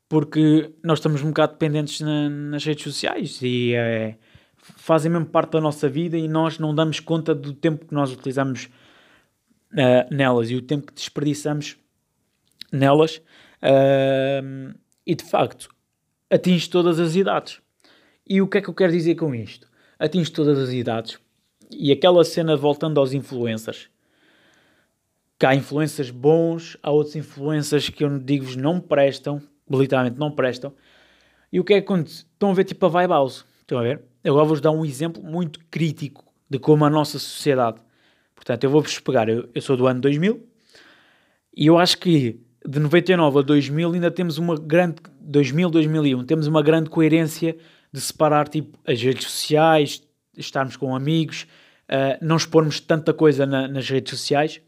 porque 0.08 0.72
nós 0.82 0.98
estamos 0.98 1.22
um 1.22 1.28
bocado 1.28 1.54
dependentes 1.54 2.00
na, 2.00 2.28
nas 2.28 2.64
redes 2.64 2.84
sociais 2.84 3.40
e 3.42 3.74
é, 3.74 4.16
fazem 4.56 5.10
mesmo 5.10 5.26
parte 5.26 5.52
da 5.52 5.60
nossa 5.60 5.88
vida 5.88 6.16
e 6.16 6.28
nós 6.28 6.58
não 6.58 6.74
damos 6.74 7.00
conta 7.00 7.34
do 7.34 7.52
tempo 7.52 7.86
que 7.86 7.94
nós 7.94 8.12
utilizamos 8.12 8.68
uh, 9.72 10.14
nelas 10.14 10.50
e 10.50 10.56
o 10.56 10.62
tempo 10.62 10.86
que 10.86 10.94
desperdiçamos 10.94 11.76
nelas 12.70 13.16
uh, 13.62 14.74
e 15.06 15.14
de 15.14 15.24
facto 15.24 15.68
atinge 16.30 16.68
todas 16.68 16.98
as 16.98 17.14
idades. 17.14 17.63
E 18.26 18.40
o 18.40 18.48
que 18.48 18.58
é 18.58 18.60
que 18.60 18.68
eu 18.68 18.74
quero 18.74 18.92
dizer 18.92 19.14
com 19.16 19.34
isto? 19.34 19.68
Atinge 19.98 20.30
todas 20.30 20.58
as 20.58 20.70
idades 20.70 21.18
e 21.70 21.92
aquela 21.92 22.24
cena 22.24 22.56
voltando 22.56 22.98
aos 22.98 23.12
influencers 23.12 23.88
que 25.38 25.46
há 25.46 25.54
influências 25.54 26.10
bons, 26.10 26.76
há 26.82 26.90
outros 26.90 27.16
influências 27.16 27.88
que 27.88 28.04
eu 28.04 28.18
digo-vos 28.18 28.56
não 28.56 28.80
prestam, 28.80 29.42
literalmente 29.70 30.18
não 30.18 30.30
prestam. 30.30 30.72
E 31.52 31.60
o 31.60 31.64
que 31.64 31.74
é 31.74 31.80
que 31.80 31.84
acontece? 31.84 32.24
Estão 32.32 32.50
a 32.50 32.54
ver 32.54 32.64
tipo 32.64 32.86
a 32.86 32.88
vibe 32.88 33.10
house. 33.10 33.44
Estão 33.60 33.78
a 33.78 33.82
ver? 33.82 34.02
Agora 34.24 34.44
vou-vos 34.44 34.60
dar 34.60 34.70
um 34.70 34.84
exemplo 34.84 35.22
muito 35.22 35.60
crítico 35.70 36.24
de 36.48 36.58
como 36.58 36.84
a 36.84 36.90
nossa 36.90 37.18
sociedade. 37.18 37.78
Portanto, 38.34 38.64
eu 38.64 38.70
vou-vos 38.70 38.98
pegar. 39.00 39.28
Eu, 39.28 39.48
eu 39.54 39.60
sou 39.60 39.76
do 39.76 39.86
ano 39.86 40.00
2000 40.00 40.42
e 41.56 41.66
eu 41.66 41.78
acho 41.78 41.98
que 41.98 42.40
de 42.66 42.80
99 42.80 43.38
a 43.38 43.42
2000 43.42 43.92
ainda 43.92 44.10
temos 44.10 44.38
uma 44.38 44.56
grande. 44.56 44.96
2000, 45.20 45.70
2001, 45.70 46.24
temos 46.24 46.46
uma 46.46 46.62
grande 46.62 46.90
coerência 46.90 47.56
de 47.94 48.00
separar 48.00 48.48
tipo 48.48 48.76
as 48.84 49.00
redes 49.00 49.30
sociais, 49.30 50.02
estarmos 50.36 50.76
com 50.76 50.96
amigos, 50.96 51.46
uh, 51.88 52.18
não 52.20 52.34
expormos 52.34 52.80
tanta 52.80 53.14
coisa 53.14 53.46
na, 53.46 53.68
nas 53.68 53.88
redes 53.88 54.10
sociais. 54.10 54.60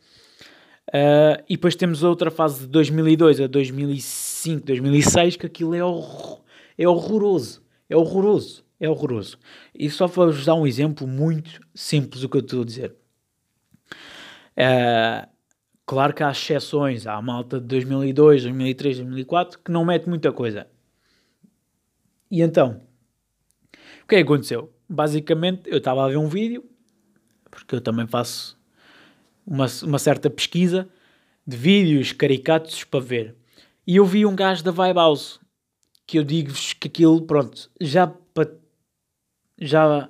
Uh, 0.87 1.43
e 1.49 1.57
depois 1.57 1.75
temos 1.75 2.05
outra 2.05 2.31
fase 2.31 2.61
de 2.61 2.67
2002 2.69 3.41
a 3.41 3.49
2005, 3.49 4.65
2006, 4.65 5.37
que 5.39 5.47
aquilo 5.47 5.75
é, 5.75 5.83
horror, 5.83 6.41
é 6.79 6.87
horroroso. 6.87 7.65
É 7.91 7.97
horroroso. 7.97 8.65
É 8.79 8.89
horroroso. 8.89 9.37
E 9.75 9.91
só 9.91 10.07
para 10.07 10.27
vos 10.27 10.45
dar 10.45 10.55
um 10.55 10.65
exemplo 10.65 11.05
muito 11.05 11.59
simples 11.75 12.21
do 12.21 12.29
que 12.29 12.37
eu 12.37 12.43
estou 12.43 12.63
a 12.63 12.65
dizer. 12.65 12.95
Uh, 14.57 15.29
claro 15.85 16.15
que 16.15 16.23
há 16.23 16.31
exceções. 16.31 17.09
Há 17.09 17.15
a 17.15 17.23
malta 17.23 17.59
de 17.59 17.67
2002, 17.67 18.45
2003, 18.45 18.99
2004 18.99 19.59
que 19.59 19.73
não 19.73 19.85
mete 19.85 20.09
muita 20.09 20.31
coisa. 20.31 20.69
E 22.31 22.41
então, 22.41 22.86
o 24.07 24.09
que 24.09 24.15
é 24.15 24.19
que 24.19 24.25
aconteceu? 24.25 24.73
Basicamente, 24.89 25.69
eu 25.69 25.79
estava 25.79 26.05
a 26.05 26.09
ver 26.09 26.17
um 26.17 26.29
vídeo, 26.29 26.65
porque 27.51 27.75
eu 27.75 27.81
também 27.81 28.07
faço 28.07 28.57
uma, 29.45 29.67
uma 29.83 29.99
certa 29.99 30.31
pesquisa 30.31 30.89
de 31.45 31.57
vídeos 31.57 32.13
caricatos 32.13 32.85
para 32.85 33.01
ver. 33.01 33.35
E 33.85 33.97
eu 33.97 34.05
vi 34.05 34.25
um 34.25 34.37
gajo 34.37 34.63
da 34.63 34.71
Vibe 34.71 34.95
House 34.95 35.41
que 36.07 36.21
eu 36.21 36.23
digo-vos 36.23 36.73
que 36.73 36.87
aquilo, 36.87 37.23
pronto, 37.23 37.69
já, 37.81 38.15
já 39.59 40.09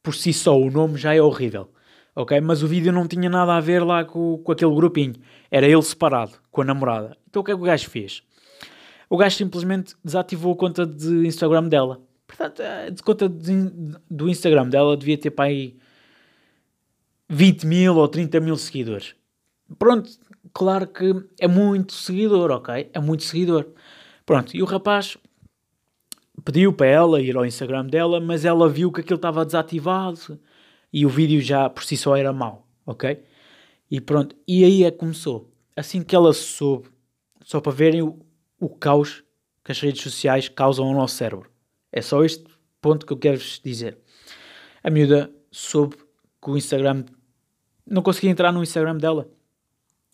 por 0.00 0.14
si 0.14 0.32
só 0.32 0.56
o 0.56 0.70
nome 0.70 0.96
já 0.96 1.12
é 1.12 1.20
horrível, 1.20 1.72
ok? 2.14 2.40
Mas 2.40 2.62
o 2.62 2.68
vídeo 2.68 2.92
não 2.92 3.08
tinha 3.08 3.28
nada 3.28 3.56
a 3.56 3.60
ver 3.60 3.82
lá 3.82 4.04
com, 4.04 4.38
com 4.38 4.52
aquele 4.52 4.76
grupinho, 4.76 5.16
era 5.50 5.66
ele 5.66 5.82
separado, 5.82 6.34
com 6.52 6.62
a 6.62 6.64
namorada. 6.64 7.16
Então 7.28 7.42
o 7.42 7.44
que 7.44 7.50
é 7.50 7.54
que 7.56 7.60
o 7.60 7.64
gajo 7.64 7.90
fez? 7.90 8.22
O 9.10 9.16
gajo 9.16 9.36
simplesmente 9.36 9.96
desativou 10.04 10.52
a 10.52 10.56
conta 10.56 10.86
de 10.86 11.26
Instagram 11.26 11.68
dela. 11.68 12.00
Portanto, 12.42 12.62
a 12.62 13.04
conta 13.04 13.28
de, 13.28 13.52
do 14.10 14.28
Instagram 14.28 14.68
dela 14.68 14.96
devia 14.96 15.16
ter 15.16 15.30
para 15.30 15.44
aí 15.44 15.76
20 17.28 17.66
mil 17.66 17.96
ou 17.96 18.08
30 18.08 18.40
mil 18.40 18.56
seguidores. 18.56 19.14
Pronto, 19.78 20.10
claro 20.52 20.88
que 20.88 21.14
é 21.38 21.46
muito 21.46 21.92
seguidor, 21.92 22.50
ok? 22.50 22.90
É 22.92 22.98
muito 22.98 23.22
seguidor. 23.22 23.66
Pronto, 24.26 24.56
e 24.56 24.62
o 24.62 24.66
rapaz 24.66 25.16
pediu 26.44 26.72
para 26.72 26.86
ela 26.86 27.20
ir 27.20 27.36
ao 27.36 27.46
Instagram 27.46 27.86
dela, 27.86 28.20
mas 28.20 28.44
ela 28.44 28.68
viu 28.68 28.90
que 28.90 29.00
aquilo 29.00 29.16
estava 29.16 29.44
desativado 29.44 30.38
e 30.92 31.06
o 31.06 31.08
vídeo 31.08 31.40
já 31.40 31.70
por 31.70 31.84
si 31.84 31.96
só 31.96 32.16
era 32.16 32.32
mau, 32.32 32.66
ok? 32.84 33.22
E 33.88 34.00
pronto, 34.00 34.34
e 34.48 34.64
aí 34.64 34.82
é 34.82 34.90
que 34.90 34.98
começou. 34.98 35.48
Assim 35.76 36.02
que 36.02 36.16
ela 36.16 36.32
soube, 36.32 36.88
só 37.44 37.60
para 37.60 37.72
verem 37.72 38.02
o, 38.02 38.18
o 38.58 38.68
caos 38.68 39.22
que 39.64 39.70
as 39.70 39.80
redes 39.80 40.02
sociais 40.02 40.48
causam 40.48 40.86
ao 40.86 40.94
nosso 40.94 41.14
cérebro. 41.14 41.51
É 41.92 42.00
só 42.00 42.24
este 42.24 42.44
ponto 42.80 43.06
que 43.06 43.12
eu 43.12 43.18
quero 43.18 43.38
vos 43.38 43.60
dizer. 43.62 43.98
A 44.82 44.90
miúda 44.90 45.30
soube 45.50 45.96
que 46.42 46.50
o 46.50 46.56
Instagram. 46.56 47.04
Não 47.86 48.02
conseguia 48.02 48.30
entrar 48.30 48.52
no 48.52 48.62
Instagram 48.62 48.96
dela. 48.96 49.30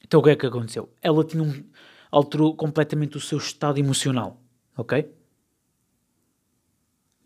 Então 0.04 0.20
o 0.20 0.22
que 0.22 0.30
é 0.30 0.36
que 0.36 0.46
aconteceu? 0.46 0.92
Ela 1.00 1.24
tinha 1.24 1.42
um, 1.42 1.64
alterou 2.10 2.54
completamente 2.54 3.16
o 3.16 3.20
seu 3.20 3.38
estado 3.38 3.78
emocional, 3.78 4.42
ok? 4.76 5.10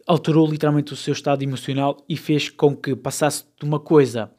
Alterou 0.07 0.49
literalmente 0.49 0.93
o 0.93 0.97
seu 0.97 1.13
estado 1.13 1.43
emocional 1.43 2.05
e 2.09 2.17
fez 2.17 2.49
com 2.49 2.77
que 2.77 2.95
passasse 2.97 3.45
de 3.59 3.65
uma 3.65 3.79
coisa, 3.79 4.33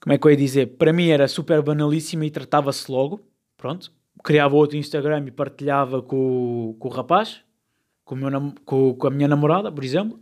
como 0.00 0.12
é 0.12 0.18
que 0.18 0.26
eu 0.26 0.30
ia 0.30 0.36
dizer, 0.36 0.76
para 0.76 0.92
mim 0.92 1.08
era 1.08 1.28
super 1.28 1.62
banalíssima 1.62 2.26
e 2.26 2.30
tratava-se 2.30 2.90
logo, 2.90 3.20
pronto, 3.56 3.92
criava 4.24 4.56
outro 4.56 4.76
Instagram 4.76 5.24
e 5.28 5.30
partilhava 5.30 6.02
com, 6.02 6.76
com 6.78 6.88
o 6.88 6.90
rapaz, 6.90 7.44
com, 8.04 8.14
meu, 8.14 8.30
com, 8.64 8.94
com 8.94 9.06
a 9.06 9.10
minha 9.10 9.28
namorada, 9.28 9.70
por 9.70 9.84
exemplo, 9.84 10.18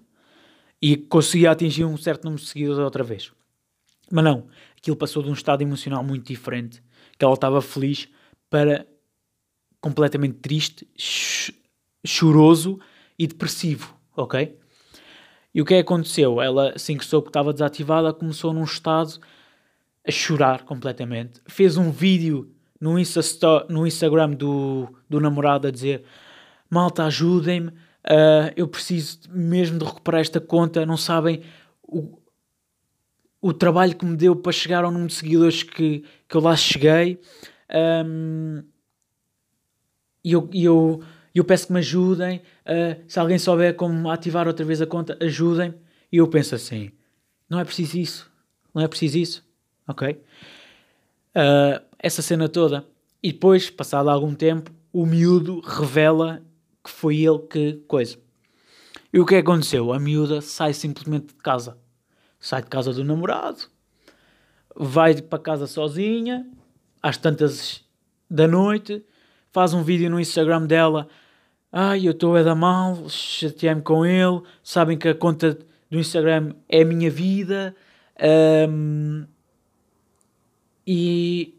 e 0.80 0.96
conseguia 0.96 1.50
atingir 1.50 1.84
um 1.84 1.96
certo 1.96 2.24
número 2.24 2.42
de 2.42 2.48
seguidores 2.48 2.78
outra 2.78 3.04
vez. 3.04 3.32
Mas 4.10 4.24
não, 4.24 4.46
aquilo 4.76 4.96
passou 4.96 5.22
de 5.22 5.30
um 5.30 5.32
estado 5.32 5.62
emocional 5.62 6.02
muito 6.02 6.26
diferente, 6.26 6.82
que 7.18 7.24
ela 7.24 7.34
estava 7.34 7.62
feliz 7.62 8.08
para 8.50 8.86
completamente 9.80 10.38
triste, 10.38 10.86
choroso 12.04 12.78
e 13.18 13.26
depressivo, 13.26 13.96
ok? 14.16 14.58
E 15.54 15.60
o 15.60 15.64
que 15.64 15.74
é 15.74 15.76
que 15.78 15.82
aconteceu? 15.82 16.40
Ela, 16.40 16.72
assim 16.74 16.96
que 16.96 17.04
soube 17.04 17.26
que 17.26 17.30
estava 17.30 17.52
desativada, 17.52 18.12
começou 18.12 18.52
num 18.52 18.64
estado 18.64 19.20
a 20.06 20.10
chorar 20.10 20.64
completamente. 20.64 21.40
Fez 21.46 21.76
um 21.76 21.90
vídeo 21.90 22.50
no, 22.80 22.98
Insta 22.98 23.20
no 23.68 23.86
Instagram 23.86 24.30
do, 24.30 24.88
do 25.08 25.20
namorado 25.20 25.68
a 25.68 25.70
dizer: 25.70 26.04
Malta, 26.72 27.04
ajudem-me, 27.04 27.68
uh, 27.68 28.50
eu 28.56 28.66
preciso 28.66 29.18
mesmo 29.30 29.78
de 29.78 29.84
recuperar 29.84 30.22
esta 30.22 30.40
conta. 30.40 30.86
Não 30.86 30.96
sabem 30.96 31.42
o, 31.82 32.18
o 33.42 33.52
trabalho 33.52 33.94
que 33.94 34.06
me 34.06 34.16
deu 34.16 34.34
para 34.34 34.52
chegar 34.52 34.82
ao 34.82 34.90
número 34.90 35.08
de 35.08 35.14
seguidores 35.14 35.62
que, 35.62 36.02
que 36.26 36.34
eu 36.34 36.40
lá 36.40 36.56
cheguei. 36.56 37.20
Um, 38.06 38.64
e 40.24 40.32
eu, 40.32 40.48
e 40.50 40.64
eu, 40.64 41.02
eu 41.34 41.44
peço 41.44 41.66
que 41.66 41.74
me 41.74 41.80
ajudem. 41.80 42.38
Uh, 42.64 43.04
se 43.06 43.20
alguém 43.20 43.38
souber 43.38 43.74
como 43.74 44.10
ativar 44.10 44.48
outra 44.48 44.64
vez 44.64 44.80
a 44.80 44.86
conta, 44.86 45.18
ajudem. 45.20 45.74
E 46.10 46.16
eu 46.16 46.26
penso 46.26 46.54
assim: 46.54 46.90
não 47.50 47.60
é 47.60 47.64
preciso 47.66 47.98
isso. 47.98 48.32
Não 48.74 48.80
é 48.80 48.88
preciso 48.88 49.18
isso. 49.18 49.44
Ok? 49.86 50.08
Uh, 51.36 51.84
essa 51.98 52.22
cena 52.22 52.48
toda. 52.48 52.86
E 53.22 53.30
depois, 53.30 53.68
passado 53.68 54.08
algum 54.08 54.34
tempo, 54.34 54.72
o 54.90 55.04
miúdo 55.04 55.60
revela 55.60 56.42
que 56.82 56.90
foi 56.90 57.18
ele 57.18 57.38
que 57.40 57.74
coisa. 57.86 58.18
E 59.12 59.20
o 59.20 59.26
que 59.26 59.36
aconteceu? 59.36 59.92
A 59.92 59.98
miúda 59.98 60.40
sai 60.40 60.72
simplesmente 60.72 61.28
de 61.28 61.34
casa. 61.34 61.76
Sai 62.40 62.62
de 62.62 62.68
casa 62.68 62.92
do 62.92 63.04
namorado, 63.04 63.68
vai 64.74 65.20
para 65.20 65.38
casa 65.38 65.66
sozinha, 65.66 66.44
às 67.02 67.16
tantas 67.16 67.84
da 68.28 68.48
noite, 68.48 69.04
faz 69.52 69.74
um 69.74 69.82
vídeo 69.82 70.10
no 70.10 70.18
Instagram 70.18 70.66
dela. 70.66 71.08
Ai, 71.70 72.06
eu 72.06 72.12
estou 72.12 72.36
a 72.36 72.42
dar 72.42 72.54
mal, 72.54 73.08
chateei-me 73.08 73.82
com 73.82 74.04
ele. 74.04 74.42
Sabem 74.62 74.98
que 74.98 75.08
a 75.08 75.14
conta 75.14 75.58
do 75.90 75.98
Instagram 75.98 76.54
é 76.68 76.82
a 76.82 76.84
minha 76.84 77.10
vida. 77.10 77.76
Um, 78.68 79.26
e, 80.86 81.54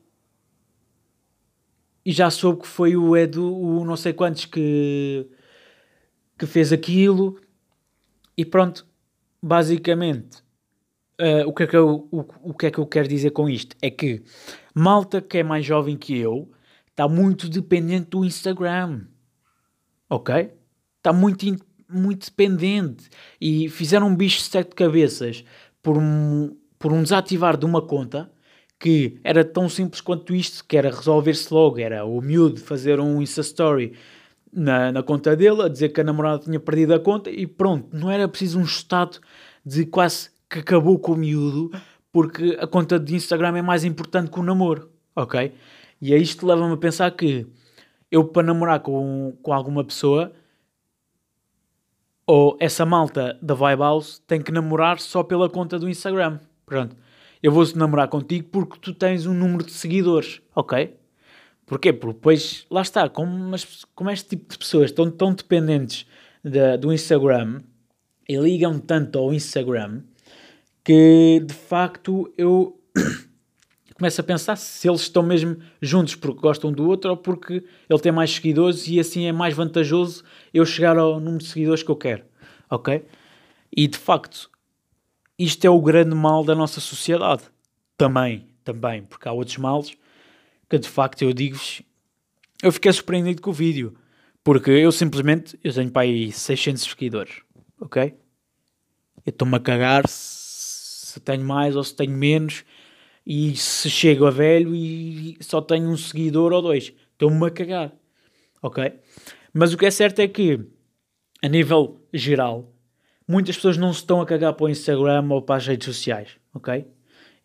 e 2.05 2.11
já 2.11 2.29
soube 2.29 2.61
que 2.61 2.67
foi 2.67 2.95
o 2.95 3.15
Edu, 3.15 3.55
o 3.55 3.85
não 3.85 3.95
sei 3.95 4.13
quantos, 4.13 4.45
que, 4.45 5.27
que 6.37 6.45
fez 6.45 6.73
aquilo. 6.73 7.39
E 8.37 8.43
pronto, 8.43 8.85
basicamente, 9.41 10.43
uh, 11.21 11.47
o, 11.47 11.53
que 11.53 11.63
é 11.63 11.67
que 11.67 11.77
eu, 11.77 12.07
o, 12.11 12.25
o 12.49 12.53
que 12.53 12.65
é 12.65 12.71
que 12.71 12.79
eu 12.79 12.85
quero 12.85 13.07
dizer 13.07 13.31
com 13.31 13.49
isto? 13.49 13.75
É 13.81 13.89
que 13.89 14.23
malta 14.73 15.21
que 15.21 15.37
é 15.37 15.43
mais 15.43 15.65
jovem 15.65 15.97
que 15.97 16.17
eu 16.17 16.51
está 16.89 17.07
muito 17.07 17.49
dependente 17.49 18.09
do 18.11 18.25
Instagram. 18.25 19.05
Ok? 20.09 20.53
Está 20.97 21.11
muito, 21.11 21.45
muito 21.89 22.25
dependente. 22.25 23.09
E 23.39 23.69
fizeram 23.69 24.07
um 24.07 24.15
bicho 24.15 24.39
de 24.39 24.43
sete 24.45 24.75
cabeças 24.75 25.43
por 25.81 25.97
um, 25.97 26.55
por 26.77 26.91
um 26.91 27.01
desativar 27.01 27.57
de 27.57 27.65
uma 27.65 27.81
conta 27.81 28.31
que 28.83 29.17
era 29.23 29.45
tão 29.45 29.69
simples 29.69 30.01
quanto 30.01 30.35
isto, 30.35 30.65
que 30.65 30.75
era 30.75 30.89
resolver-se 30.89 31.53
logo. 31.53 31.79
Era 31.79 32.03
o 32.03 32.19
miúdo 32.19 32.59
fazer 32.59 32.99
um 32.99 33.21
Insta 33.21 33.39
Story 33.39 33.93
na, 34.51 34.91
na 34.91 35.01
conta 35.01 35.37
dele, 35.37 35.61
a 35.61 35.69
dizer 35.69 35.93
que 35.93 36.01
a 36.01 36.03
namorada 36.03 36.43
tinha 36.43 36.59
perdido 36.59 36.93
a 36.93 36.99
conta 36.99 37.31
e 37.31 37.47
pronto. 37.47 37.95
Não 37.95 38.11
era 38.11 38.27
preciso 38.27 38.59
um 38.59 38.63
estado 38.63 39.21
de 39.65 39.85
quase 39.85 40.31
que 40.49 40.59
acabou 40.59 40.99
com 40.99 41.13
o 41.13 41.15
miúdo 41.15 41.71
porque 42.11 42.57
a 42.59 42.67
conta 42.67 42.99
de 42.99 43.15
Instagram 43.15 43.55
é 43.55 43.61
mais 43.61 43.85
importante 43.85 44.29
que 44.29 44.37
o 44.37 44.43
namoro, 44.43 44.91
ok? 45.15 45.53
E 46.01 46.13
é 46.13 46.17
isto 46.17 46.45
leva-me 46.45 46.73
a 46.73 46.77
pensar 46.77 47.09
que 47.11 47.47
eu, 48.11 48.25
para 48.25 48.43
namorar 48.43 48.81
com, 48.81 49.33
com 49.41 49.53
alguma 49.53 49.85
pessoa, 49.85 50.33
ou 52.27 52.57
essa 52.59 52.85
malta 52.85 53.39
da 53.41 53.53
Vibe 53.53 53.79
House 53.79 54.21
tem 54.27 54.41
que 54.41 54.51
namorar 54.51 54.99
só 54.99 55.23
pela 55.23 55.49
conta 55.49 55.79
do 55.79 55.89
Instagram. 55.89 56.37
Pronto. 56.65 56.97
Eu 57.43 57.51
vou 57.51 57.65
namorar 57.75 58.07
contigo 58.07 58.47
porque 58.49 58.79
tu 58.79 58.93
tens 58.93 59.25
um 59.25 59.33
número 59.33 59.65
de 59.65 59.73
seguidores, 59.73 60.41
ok? 60.55 60.95
Porquê? 61.65 61.91
Porque 61.91 62.13
depois, 62.13 62.65
lá 62.71 62.81
está, 62.81 63.09
como, 63.09 63.53
como 63.93 64.09
este 64.09 64.29
tipo 64.29 64.49
de 64.49 64.57
pessoas 64.57 64.91
estão 64.91 65.11
tão 65.11 65.33
dependentes 65.33 66.05
de, 66.41 66.77
do 66.77 66.93
Instagram 66.93 67.61
e 68.29 68.37
ligam 68.37 68.79
tanto 68.79 69.19
ao 69.19 69.33
Instagram 69.33 70.03
que 70.85 71.43
de 71.45 71.53
facto 71.53 72.31
eu 72.37 72.79
começo 73.95 74.21
a 74.21 74.23
pensar 74.23 74.55
se 74.55 74.87
eles 74.87 75.01
estão 75.01 75.23
mesmo 75.23 75.57
juntos 75.81 76.15
porque 76.15 76.39
gostam 76.39 76.71
do 76.71 76.87
outro 76.87 77.11
ou 77.11 77.17
porque 77.17 77.63
ele 77.89 77.99
tem 77.99 78.11
mais 78.11 78.31
seguidores 78.31 78.87
e 78.87 79.01
assim 79.01 79.25
é 79.25 79.33
mais 79.33 79.53
vantajoso 79.53 80.23
eu 80.53 80.65
chegar 80.65 80.97
ao 80.97 81.19
número 81.19 81.43
de 81.43 81.49
seguidores 81.49 81.83
que 81.83 81.91
eu 81.91 81.95
quero, 81.97 82.23
ok? 82.69 83.05
E 83.75 83.87
de 83.87 83.97
facto, 83.97 84.49
isto 85.37 85.65
é 85.65 85.69
o 85.69 85.81
grande 85.81 86.15
mal 86.15 86.43
da 86.43 86.55
nossa 86.55 86.79
sociedade. 86.79 87.43
Também, 87.97 88.47
também, 88.63 89.03
porque 89.03 89.27
há 89.27 89.31
outros 89.31 89.57
males 89.57 89.95
que 90.69 90.79
de 90.79 90.87
facto 90.87 91.21
eu 91.21 91.33
digo-vos, 91.33 91.81
eu 92.61 92.71
fiquei 92.71 92.91
surpreendido 92.91 93.41
com 93.41 93.51
o 93.51 93.53
vídeo, 93.53 93.95
porque 94.43 94.71
eu 94.71 94.91
simplesmente, 94.91 95.59
eu 95.63 95.71
tenho 95.71 95.91
para 95.91 96.01
aí 96.01 96.31
600 96.31 96.83
seguidores, 96.83 97.41
ok? 97.79 98.15
Eu 99.25 99.29
estou-me 99.29 99.55
a 99.55 99.59
cagar 99.59 100.07
se 100.07 101.19
tenho 101.19 101.45
mais 101.45 101.75
ou 101.75 101.83
se 101.83 101.95
tenho 101.95 102.11
menos, 102.11 102.65
e 103.25 103.55
se 103.55 103.89
chego 103.89 104.25
a 104.25 104.31
velho 104.31 104.75
e 104.75 105.37
só 105.39 105.61
tenho 105.61 105.89
um 105.89 105.97
seguidor 105.97 106.51
ou 106.51 106.61
dois. 106.61 106.93
Estou-me 107.13 107.47
a 107.47 107.49
cagar. 107.49 107.93
Ok? 108.61 108.93
Mas 109.53 109.73
o 109.73 109.77
que 109.77 109.85
é 109.85 109.91
certo 109.91 110.19
é 110.19 110.27
que, 110.27 110.59
a 111.41 111.47
nível 111.47 112.01
geral, 112.13 112.72
muitas 113.27 113.55
pessoas 113.55 113.77
não 113.77 113.93
se 113.93 113.99
estão 113.99 114.21
a 114.21 114.25
cagar 114.25 114.53
para 114.53 114.65
o 114.65 114.69
Instagram 114.69 115.27
ou 115.29 115.41
para 115.41 115.55
as 115.55 115.67
redes 115.67 115.85
sociais. 115.85 116.31
Ok? 116.53 116.85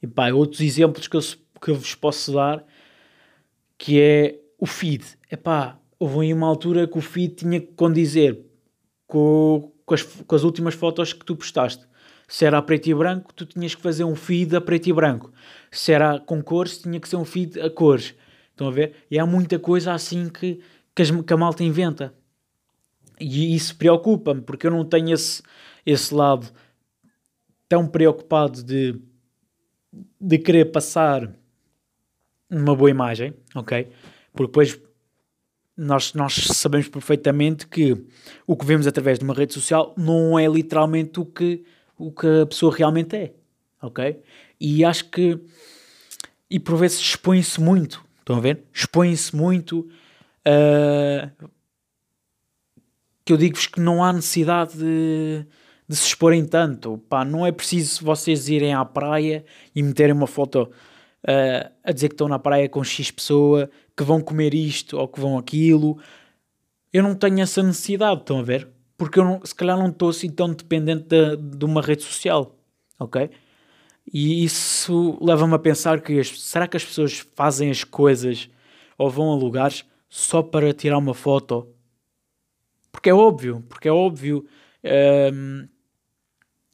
E 0.02 0.06
pá, 0.06 0.30
outros 0.30 0.60
exemplos 0.60 1.08
que 1.08 1.16
eu, 1.16 1.20
que 1.60 1.70
eu 1.70 1.74
vos 1.74 1.94
posso 1.94 2.32
dar, 2.32 2.64
que 3.76 4.00
é 4.00 4.38
o 4.58 4.66
feed. 4.66 5.04
É 5.30 5.36
pá, 5.36 5.78
houve 5.98 6.26
aí 6.26 6.32
uma 6.32 6.46
altura 6.46 6.86
que 6.86 6.98
o 6.98 7.00
feed 7.00 7.34
tinha 7.34 7.60
que 7.60 7.72
condizer 7.74 8.38
com, 9.06 9.72
com, 9.84 9.94
as, 9.94 10.02
com 10.02 10.34
as 10.34 10.44
últimas 10.44 10.74
fotos 10.74 11.12
que 11.12 11.24
tu 11.24 11.34
postaste. 11.34 11.86
Se 12.26 12.44
era 12.44 12.58
a 12.58 12.62
preto 12.62 12.88
e 12.88 12.94
branco, 12.94 13.32
tu 13.32 13.46
tinhas 13.46 13.74
que 13.74 13.80
fazer 13.80 14.04
um 14.04 14.14
feed 14.14 14.54
a 14.54 14.60
preto 14.60 14.88
e 14.88 14.92
branco. 14.92 15.32
Se 15.70 15.92
era 15.92 16.18
com 16.20 16.42
cores, 16.42 16.78
tinha 16.78 17.00
que 17.00 17.08
ser 17.08 17.16
um 17.16 17.24
feed 17.24 17.58
a 17.58 17.70
cores. 17.70 18.14
Estão 18.50 18.68
a 18.68 18.70
ver? 18.70 18.94
E 19.10 19.18
há 19.18 19.24
muita 19.24 19.58
coisa 19.58 19.94
assim 19.94 20.28
que, 20.28 20.60
que, 20.94 21.02
as, 21.02 21.10
que 21.10 21.32
a 21.32 21.36
malta 21.36 21.64
inventa. 21.64 22.14
E 23.20 23.54
isso 23.54 23.76
preocupa-me, 23.76 24.40
porque 24.40 24.66
eu 24.66 24.70
não 24.70 24.84
tenho 24.84 25.12
esse, 25.12 25.42
esse 25.84 26.14
lado 26.14 26.48
tão 27.68 27.86
preocupado 27.86 28.62
de, 28.62 29.00
de 30.20 30.38
querer 30.38 30.66
passar 30.66 31.30
uma 32.50 32.74
boa 32.74 32.90
imagem, 32.90 33.34
ok? 33.54 33.88
Porque 34.32 34.48
depois 34.48 34.80
nós, 35.76 36.12
nós 36.14 36.34
sabemos 36.34 36.88
perfeitamente 36.88 37.66
que 37.66 37.96
o 38.46 38.56
que 38.56 38.66
vemos 38.66 38.86
através 38.86 39.18
de 39.18 39.24
uma 39.24 39.34
rede 39.34 39.54
social 39.54 39.94
não 39.96 40.38
é 40.38 40.46
literalmente 40.46 41.20
o 41.20 41.24
que, 41.24 41.64
o 41.96 42.10
que 42.10 42.26
a 42.42 42.46
pessoa 42.46 42.74
realmente 42.74 43.14
é, 43.16 43.32
ok? 43.80 44.20
E 44.60 44.84
acho 44.84 45.08
que, 45.10 45.38
e 46.50 46.58
por 46.58 46.76
vezes 46.76 46.98
expõe-se 46.98 47.60
muito, 47.60 48.04
estão 48.18 48.36
a 48.36 48.40
ver? 48.40 48.64
Expõe-se 48.72 49.36
muito, 49.36 49.88
uh, 50.46 51.48
que 53.28 53.32
eu 53.34 53.36
digo-vos 53.36 53.66
que 53.66 53.78
não 53.78 54.02
há 54.02 54.10
necessidade 54.10 54.78
de, 54.78 55.44
de 55.86 55.94
se 55.94 56.06
exporem 56.06 56.46
tanto, 56.46 56.96
pá, 57.10 57.26
não 57.26 57.44
é 57.44 57.52
preciso 57.52 58.02
vocês 58.02 58.48
irem 58.48 58.72
à 58.72 58.82
praia 58.86 59.44
e 59.74 59.82
meterem 59.82 60.14
uma 60.14 60.26
foto 60.26 60.62
uh, 60.62 61.70
a 61.84 61.92
dizer 61.92 62.08
que 62.08 62.14
estão 62.14 62.26
na 62.26 62.38
praia 62.38 62.70
com 62.70 62.82
X 62.82 63.10
pessoa, 63.10 63.68
que 63.94 64.02
vão 64.02 64.22
comer 64.22 64.54
isto 64.54 64.96
ou 64.96 65.06
que 65.06 65.20
vão 65.20 65.36
aquilo. 65.36 65.98
Eu 66.90 67.02
não 67.02 67.14
tenho 67.14 67.40
essa 67.40 67.62
necessidade, 67.62 68.22
estão 68.22 68.38
a 68.38 68.42
ver? 68.42 68.66
Porque 68.96 69.18
eu 69.18 69.24
não, 69.24 69.44
se 69.44 69.54
calhar 69.54 69.76
não 69.76 69.90
estou 69.90 70.08
assim 70.08 70.30
tão 70.30 70.48
dependente 70.48 71.04
de, 71.08 71.36
de 71.36 71.64
uma 71.66 71.82
rede 71.82 72.04
social, 72.04 72.56
ok? 72.98 73.28
E 74.10 74.42
isso 74.42 75.18
leva-me 75.20 75.52
a 75.52 75.58
pensar 75.58 76.00
que 76.00 76.18
as, 76.18 76.28
será 76.40 76.66
que 76.66 76.78
as 76.78 76.84
pessoas 76.86 77.18
fazem 77.36 77.68
as 77.68 77.84
coisas 77.84 78.48
ou 78.96 79.10
vão 79.10 79.30
a 79.30 79.36
lugares 79.36 79.84
só 80.08 80.42
para 80.42 80.72
tirar 80.72 80.96
uma 80.96 81.12
foto? 81.12 81.74
Porque 82.98 83.10
é 83.10 83.14
óbvio, 83.14 83.64
porque 83.68 83.86
é 83.86 83.92
óbvio, 83.92 84.44
hum, 85.32 85.68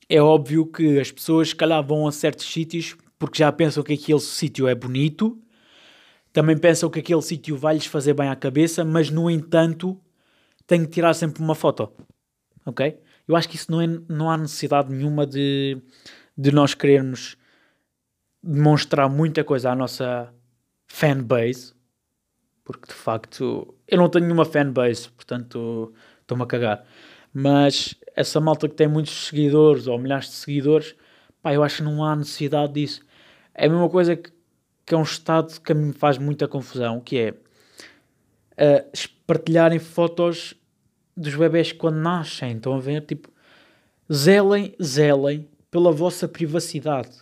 é 0.09 0.23
óbvio 0.23 0.65
que 0.65 0.99
as 0.99 1.13
pessoas 1.13 1.51
se 1.51 1.55
calhar 1.55 1.87
vão 1.87 2.09
a 2.09 2.13
certos 2.13 2.51
sítios 2.51 2.97
porque 3.19 3.41
já 3.41 3.53
pensam 3.53 3.83
que 3.83 3.93
aquele 3.93 4.21
sítio 4.21 4.67
é 4.67 4.75
bonito, 4.75 5.39
também 6.33 6.57
pensam 6.57 6.89
que 6.89 7.01
aquele 7.01 7.21
sítio 7.21 7.59
vai-lhes 7.59 7.85
fazer 7.85 8.15
bem 8.15 8.31
à 8.31 8.35
cabeça, 8.35 8.87
mas 8.87 9.11
no 9.11 9.29
entanto 9.29 10.01
têm 10.67 10.87
que 10.87 10.93
tirar 10.93 11.13
sempre 11.13 11.43
uma 11.43 11.55
foto. 11.55 11.93
Ok? 12.65 12.99
Eu 13.29 13.37
acho 13.37 13.47
que 13.47 13.57
isso 13.57 13.71
não, 13.71 13.83
é, 13.83 13.87
não 14.09 14.31
há 14.31 14.39
necessidade 14.39 14.91
nenhuma 14.91 15.27
de, 15.27 15.77
de 16.35 16.51
nós 16.53 16.73
querermos 16.73 17.37
demonstrar 18.43 19.11
muita 19.11 19.45
coisa 19.45 19.73
à 19.73 19.75
nossa 19.77 20.33
fanbase, 20.87 21.75
porque 22.65 22.87
de 22.87 22.95
facto 22.95 23.75
eu 23.87 23.99
não 23.99 24.09
tenho 24.09 24.25
nenhuma 24.25 24.47
fanbase, 24.47 25.11
portanto 25.11 25.93
estou-me 26.25 26.43
a 26.43 26.47
cagar. 26.47 26.85
Mas 27.33 27.95
essa 28.17 28.41
malta 28.41 28.69
que 28.69 28.75
tem 28.75 28.89
muitos 28.89 29.27
seguidores 29.27 29.87
ou 29.87 29.99
milhares 29.99 30.27
de 30.27 30.35
seguidores, 30.35 30.95
pá, 31.43 31.53
eu 31.53 31.63
acho 31.63 31.79
que 31.79 31.83
não 31.83 32.05
há 32.05 32.15
necessidade 32.17 32.73
disso. 32.73 33.03
É 33.55 33.67
a 33.67 33.69
mesma 33.69 33.89
coisa 33.89 34.17
que, 34.17 34.31
que 34.87 34.95
é 34.95 34.97
um 34.97 35.03
estado 35.03 35.61
que 35.61 35.73
a 35.73 35.75
mim 35.75 35.93
faz 35.93 36.19
muita 36.19 36.49
confusão, 36.49 37.01
que 37.01 37.19
é 37.19 37.31
uh, 37.31 39.09
partilharem 39.27 39.79
fotos 39.79 40.55
dos 41.17 41.35
bebés 41.35 41.73
quando 41.73 41.97
nascem. 41.97 42.57
Estão 42.57 42.75
a 42.75 42.81
ver? 42.81 43.05
Tipo, 43.05 43.31
zelem, 44.13 44.75
zelem 44.83 45.49
pela 45.71 45.91
vossa 45.91 46.29
privacidade. 46.29 47.17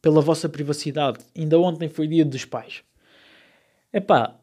Pela 0.00 0.20
vossa 0.20 0.48
privacidade. 0.48 1.18
Ainda 1.36 1.58
ontem 1.58 1.88
foi 1.88 2.06
dia 2.06 2.24
dos 2.24 2.44
pais. 2.44 2.82
Epá, 3.92 4.36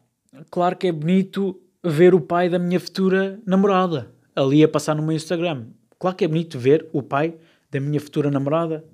claro 0.50 0.76
que 0.76 0.88
é 0.88 0.92
bonito 0.92 1.62
ver 1.82 2.14
o 2.14 2.20
pai 2.20 2.48
da 2.48 2.58
minha 2.58 2.78
futura 2.78 3.40
namorada 3.46 4.10
ali 4.34 4.62
a 4.62 4.68
passar 4.68 4.94
no 4.94 5.02
meu 5.02 5.12
Instagram. 5.12 5.66
Claro 5.98 6.16
que 6.16 6.24
é 6.24 6.28
bonito 6.28 6.58
ver 6.58 6.88
o 6.92 7.02
pai 7.02 7.34
da 7.70 7.80
minha 7.80 8.00
futura 8.00 8.30
namorada 8.30 8.84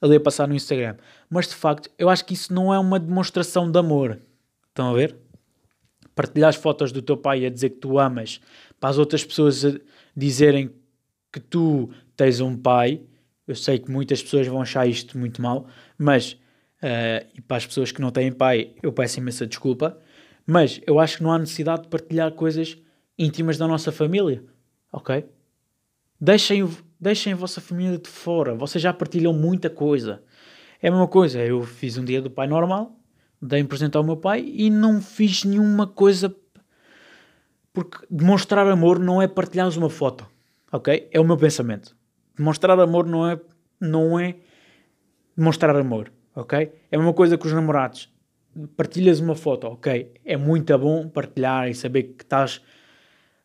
ali 0.00 0.16
a 0.16 0.20
passar 0.20 0.46
no 0.46 0.54
Instagram. 0.54 0.96
Mas 1.30 1.48
de 1.48 1.54
facto, 1.54 1.90
eu 1.98 2.08
acho 2.08 2.24
que 2.24 2.34
isso 2.34 2.52
não 2.52 2.72
é 2.72 2.78
uma 2.78 3.00
demonstração 3.00 3.70
de 3.70 3.78
amor. 3.78 4.20
Estão 4.68 4.90
a 4.90 4.94
ver? 4.94 5.16
Partilhar 6.14 6.50
as 6.50 6.56
fotos 6.56 6.92
do 6.92 7.00
teu 7.00 7.16
pai 7.16 7.46
a 7.46 7.50
dizer 7.50 7.70
que 7.70 7.76
tu 7.76 7.98
amas, 7.98 8.40
para 8.78 8.90
as 8.90 8.98
outras 8.98 9.24
pessoas 9.24 9.64
dizerem 10.16 10.70
que 11.32 11.40
tu 11.40 11.90
tens 12.16 12.40
um 12.40 12.56
pai. 12.56 13.00
Eu 13.46 13.54
sei 13.54 13.78
que 13.78 13.90
muitas 13.90 14.22
pessoas 14.22 14.46
vão 14.46 14.60
achar 14.60 14.86
isto 14.86 15.18
muito 15.18 15.42
mal, 15.42 15.66
mas 15.98 16.32
uh, 16.82 17.26
e 17.34 17.40
para 17.40 17.56
as 17.56 17.66
pessoas 17.66 17.90
que 17.92 18.00
não 18.00 18.10
têm 18.10 18.32
pai, 18.32 18.72
eu 18.82 18.92
peço 18.92 19.18
imensa 19.18 19.46
desculpa. 19.46 19.98
Mas 20.46 20.80
eu 20.86 20.98
acho 20.98 21.18
que 21.18 21.22
não 21.22 21.32
há 21.32 21.38
necessidade 21.38 21.82
de 21.82 21.88
partilhar 21.88 22.32
coisas 22.32 22.76
íntimas 23.18 23.56
da 23.56 23.66
nossa 23.66 23.90
família, 23.90 24.44
ok? 24.92 25.24
Deixem 26.20 26.62
Deixem 27.04 27.34
a 27.34 27.36
vossa 27.36 27.60
família 27.60 27.98
de 27.98 28.08
fora. 28.08 28.54
Vocês 28.54 28.80
já 28.80 28.90
partilham 28.90 29.30
muita 29.30 29.68
coisa. 29.68 30.22
É 30.80 30.88
a 30.88 30.90
mesma 30.90 31.06
coisa. 31.06 31.38
Eu 31.38 31.62
fiz 31.62 31.98
um 31.98 32.04
dia 32.04 32.22
do 32.22 32.30
pai 32.30 32.46
normal, 32.46 32.98
dei 33.42 33.62
um 33.62 33.66
presente 33.66 33.94
ao 33.94 34.02
meu 34.02 34.16
pai 34.16 34.40
e 34.40 34.70
não 34.70 35.02
fiz 35.02 35.44
nenhuma 35.44 35.86
coisa. 35.86 36.34
Porque 37.74 37.98
demonstrar 38.10 38.66
amor 38.66 38.98
não 38.98 39.20
é 39.20 39.28
partilhares 39.28 39.76
uma 39.76 39.90
foto. 39.90 40.26
Ok? 40.72 41.06
É 41.12 41.20
o 41.20 41.24
meu 41.24 41.36
pensamento. 41.36 41.94
Demonstrar 42.34 42.80
amor 42.80 43.06
não 43.06 43.28
é, 43.28 43.38
não 43.78 44.18
é 44.18 44.36
demonstrar 45.36 45.76
amor. 45.76 46.10
Ok? 46.34 46.58
É 46.90 46.96
a 46.96 46.98
mesma 46.98 47.12
coisa 47.12 47.36
que 47.36 47.46
os 47.46 47.52
namorados. 47.52 48.10
Partilhas 48.76 49.20
uma 49.20 49.34
foto. 49.34 49.66
Ok? 49.66 50.12
É 50.24 50.36
muito 50.36 50.76
bom 50.78 51.08
partilhar 51.08 51.68
e 51.68 51.74
saber 51.74 52.04
que 52.04 52.24
estás 52.24 52.60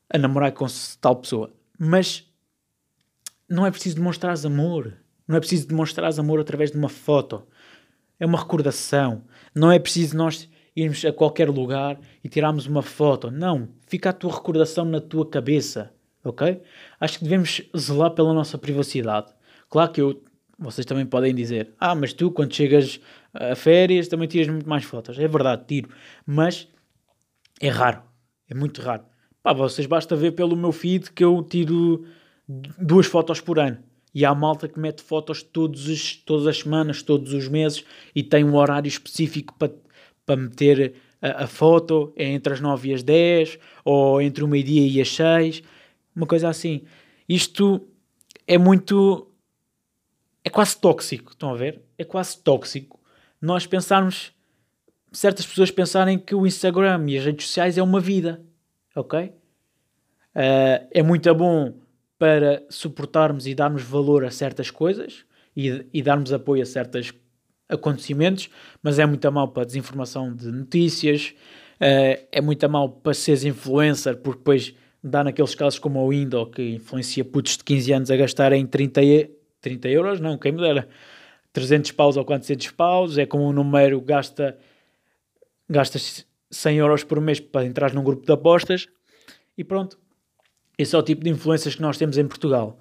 a 0.09 0.17
namorar 0.17 0.51
com 0.51 0.65
tal 0.99 1.15
pessoa. 1.17 1.53
Mas 1.77 2.27
não 3.49 3.65
é 3.65 3.71
preciso 3.71 3.95
demonstrar 3.95 4.35
amor. 4.45 4.97
Não 5.27 5.35
é 5.35 5.39
preciso 5.39 5.67
demonstrar 5.67 6.11
amor 6.19 6.39
através 6.39 6.71
de 6.71 6.77
uma 6.77 6.89
foto. 6.89 7.43
É 8.19 8.25
uma 8.25 8.39
recordação. 8.39 9.23
Não 9.53 9.71
é 9.71 9.79
preciso 9.79 10.17
nós 10.17 10.49
irmos 10.75 11.03
a 11.05 11.11
qualquer 11.11 11.49
lugar 11.49 11.99
e 12.23 12.29
tirarmos 12.29 12.65
uma 12.65 12.81
foto. 12.81 13.31
Não. 13.31 13.69
Fica 13.87 14.09
a 14.09 14.13
tua 14.13 14.33
recordação 14.33 14.85
na 14.85 14.99
tua 14.99 15.27
cabeça. 15.29 15.91
Ok? 16.23 16.61
Acho 16.99 17.17
que 17.17 17.23
devemos 17.23 17.61
zelar 17.77 18.11
pela 18.11 18.33
nossa 18.33 18.57
privacidade. 18.57 19.31
Claro 19.69 19.91
que 19.91 20.01
eu, 20.01 20.21
vocês 20.57 20.85
também 20.85 21.05
podem 21.05 21.33
dizer: 21.33 21.73
Ah, 21.79 21.95
mas 21.95 22.11
tu, 22.11 22.29
quando 22.29 22.53
chegas 22.53 22.99
a 23.33 23.55
férias, 23.55 24.07
também 24.07 24.27
tiras 24.27 24.47
muito 24.47 24.67
mais 24.67 24.83
fotos. 24.83 25.17
É 25.19 25.27
verdade, 25.27 25.63
tiro. 25.67 25.89
Mas 26.25 26.67
é 27.61 27.69
raro. 27.69 28.01
É 28.49 28.53
muito 28.53 28.81
raro. 28.81 29.03
Pá, 29.43 29.53
vocês 29.53 29.87
basta 29.87 30.15
ver 30.15 30.31
pelo 30.31 30.55
meu 30.55 30.71
feed 30.71 31.11
que 31.11 31.23
eu 31.23 31.41
tiro 31.43 32.05
duas 32.77 33.05
fotos 33.05 33.39
por 33.39 33.59
ano. 33.59 33.77
E 34.13 34.25
há 34.25 34.33
malta 34.33 34.67
que 34.67 34.79
mete 34.79 35.03
fotos 35.03 35.43
todos 35.43 35.87
os, 35.87 36.15
todas 36.15 36.47
as 36.47 36.59
semanas, 36.59 37.03
todos 37.03 37.33
os 37.33 37.47
meses 37.47 37.85
e 38.15 38.23
tem 38.23 38.43
um 38.43 38.55
horário 38.55 38.87
específico 38.87 39.53
para, 39.57 39.71
para 40.25 40.35
meter 40.35 40.95
a, 41.21 41.43
a, 41.43 41.47
foto, 41.47 42.11
é 42.15 42.25
entre 42.25 42.53
as 42.53 42.59
9 42.59 42.89
e 42.89 42.93
as 42.93 43.03
10 43.03 43.59
ou 43.85 44.19
entre 44.21 44.43
o 44.43 44.47
meio-dia 44.47 44.87
e 44.87 44.99
as 44.99 45.09
6, 45.15 45.61
uma 46.15 46.25
coisa 46.25 46.49
assim. 46.49 46.83
Isto 47.27 47.87
é 48.47 48.57
muito. 48.57 49.27
é 50.43 50.49
quase 50.49 50.79
tóxico, 50.79 51.31
estão 51.31 51.51
a 51.51 51.55
ver? 51.55 51.81
É 51.97 52.03
quase 52.03 52.37
tóxico. 52.39 52.98
Nós 53.41 53.65
pensarmos. 53.65 54.33
certas 55.11 55.45
pessoas 55.45 55.71
pensarem 55.71 56.19
que 56.19 56.35
o 56.35 56.45
Instagram 56.45 57.05
e 57.07 57.17
as 57.17 57.25
redes 57.25 57.47
sociais 57.47 57.77
é 57.77 57.83
uma 57.83 57.99
vida, 57.99 58.41
ok? 58.95 59.31
Uh, 60.35 60.87
é 60.91 61.01
muito 61.01 61.33
bom 61.33 61.73
para 62.17 62.63
suportarmos 62.69 63.47
e 63.47 63.55
darmos 63.55 63.81
valor 63.81 64.25
a 64.25 64.29
certas 64.29 64.69
coisas 64.69 65.25
e, 65.55 65.85
e 65.93 66.01
darmos 66.01 66.31
apoio 66.33 66.61
a 66.61 66.65
certos 66.65 67.13
acontecimentos, 67.67 68.49
mas 68.83 68.99
é 68.99 69.05
muito 69.05 69.31
mal 69.31 69.47
para 69.47 69.63
desinformação 69.63 70.35
de 70.35 70.51
notícias, 70.51 71.33
uh, 71.75 72.27
é 72.31 72.41
muito 72.41 72.69
mal 72.69 72.89
para 72.89 73.13
seres 73.13 73.45
influencer, 73.45 74.17
porque 74.17 74.39
depois 74.39 74.75
dá 75.03 75.23
naqueles 75.23 75.55
casos 75.55 75.79
como 75.79 76.05
o 76.05 76.11
Indo, 76.11 76.45
que 76.47 76.75
influencia 76.75 77.23
putos 77.23 77.57
de 77.57 77.63
15 77.63 77.93
anos 77.93 78.11
a 78.11 78.17
gastarem 78.17 78.65
30, 78.65 79.01
30 79.61 79.87
euros, 79.89 80.19
não, 80.19 80.37
quem 80.37 80.51
me 80.51 80.61
dera, 80.61 80.87
300 81.53 81.91
paus 81.91 82.17
ou 82.17 82.25
400 82.25 82.71
paus, 82.71 83.17
é 83.17 83.25
como 83.25 83.47
um 83.47 83.53
número 83.53 83.99
gasta, 84.01 84.57
gastas 85.69 86.25
100 86.51 86.77
euros 86.77 87.03
por 87.03 87.19
mês 87.19 87.39
para 87.39 87.65
entrar 87.65 87.93
num 87.93 88.03
grupo 88.03 88.25
de 88.25 88.31
apostas, 88.31 88.87
e 89.57 89.63
pronto, 89.63 89.99
esse 90.77 90.95
é 90.95 90.97
o 90.97 91.03
tipo 91.03 91.23
de 91.23 91.29
influências 91.29 91.75
que 91.75 91.81
nós 91.81 91.97
temos 91.97 92.17
em 92.17 92.25
Portugal. 92.25 92.79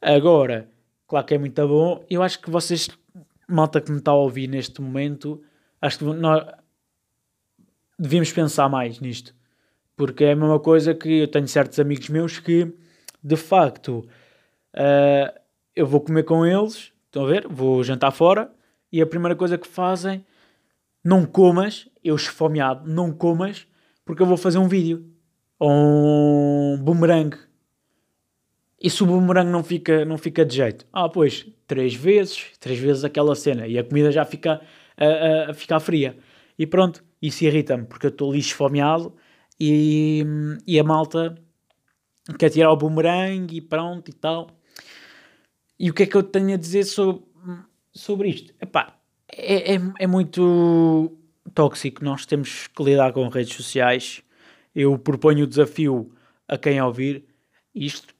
Agora, 0.00 0.68
claro 1.08 1.26
que 1.26 1.34
é 1.34 1.38
muito 1.38 1.66
bom. 1.66 2.04
Eu 2.08 2.22
acho 2.22 2.40
que 2.40 2.48
vocês, 2.48 2.88
malta 3.48 3.80
que 3.80 3.90
me 3.90 3.98
está 3.98 4.12
a 4.12 4.14
ouvir 4.14 4.46
neste 4.46 4.80
momento, 4.80 5.42
acho 5.80 5.98
que 5.98 6.04
nós 6.04 6.46
devíamos 7.98 8.30
pensar 8.30 8.68
mais 8.68 9.00
nisto. 9.00 9.34
Porque 9.96 10.24
é 10.24 10.32
a 10.32 10.36
mesma 10.36 10.60
coisa 10.60 10.94
que 10.94 11.22
eu 11.22 11.28
tenho 11.28 11.48
certos 11.48 11.80
amigos 11.80 12.08
meus 12.08 12.38
que, 12.38 12.72
de 13.22 13.36
facto, 13.36 14.08
uh, 14.74 15.40
eu 15.74 15.86
vou 15.88 16.00
comer 16.00 16.22
com 16.22 16.46
eles, 16.46 16.92
estão 17.14 17.24
a 17.24 17.28
ver? 17.28 17.46
Vou 17.48 17.82
jantar 17.84 18.10
fora 18.10 18.50
e 18.90 19.00
a 19.00 19.06
primeira 19.06 19.36
coisa 19.36 19.56
que 19.56 19.68
fazem, 19.68 20.24
não 21.02 21.24
comas, 21.24 21.88
eu 22.02 22.16
esfomeado, 22.16 22.90
não 22.90 23.12
comas, 23.12 23.66
porque 24.04 24.20
eu 24.20 24.26
vou 24.26 24.36
fazer 24.36 24.58
um 24.58 24.68
vídeo. 24.68 25.08
Ou 25.58 25.70
um 25.70 26.82
boomerang. 26.82 27.36
E 28.80 28.90
se 28.90 29.02
o 29.02 29.06
boomerang 29.06 29.48
não 29.48 29.62
fica, 29.62 30.04
não 30.04 30.18
fica 30.18 30.44
de 30.44 30.56
jeito? 30.56 30.86
Ah, 30.92 31.08
pois, 31.08 31.46
três 31.66 31.94
vezes, 31.94 32.50
três 32.58 32.78
vezes 32.78 33.04
aquela 33.04 33.34
cena 33.34 33.66
e 33.66 33.78
a 33.78 33.84
comida 33.84 34.10
já 34.10 34.24
fica 34.24 34.60
a, 34.96 35.06
a, 35.06 35.50
a 35.50 35.54
ficar 35.54 35.80
fria. 35.80 36.18
E 36.58 36.66
pronto, 36.66 37.02
isso 37.22 37.44
irrita-me, 37.44 37.84
porque 37.84 38.06
eu 38.06 38.10
estou 38.10 38.30
ali 38.30 38.40
esfomeado 38.40 39.14
e, 39.58 40.24
e 40.66 40.78
a 40.78 40.84
malta 40.84 41.34
quer 42.38 42.50
tirar 42.50 42.72
o 42.72 42.76
boomerang 42.76 43.54
e 43.56 43.60
pronto 43.60 44.10
e 44.10 44.14
tal. 44.14 44.50
E 45.78 45.90
o 45.90 45.94
que 45.94 46.04
é 46.04 46.06
que 46.06 46.16
eu 46.16 46.22
tenho 46.22 46.54
a 46.54 46.56
dizer 46.56 46.84
sobre, 46.84 47.22
sobre 47.92 48.28
isto? 48.28 48.54
Epá, 48.60 48.98
é, 49.28 49.74
é, 49.74 49.80
é 49.98 50.06
muito 50.06 51.12
tóxico. 51.54 52.04
Nós 52.04 52.26
temos 52.26 52.68
que 52.68 52.82
lidar 52.82 53.12
com 53.12 53.28
redes 53.28 53.54
sociais. 53.54 54.22
Eu 54.74 54.98
proponho 54.98 55.44
o 55.44 55.46
desafio 55.46 56.12
a 56.46 56.56
quem 56.56 56.80
ouvir 56.80 57.24
isto. 57.74 58.14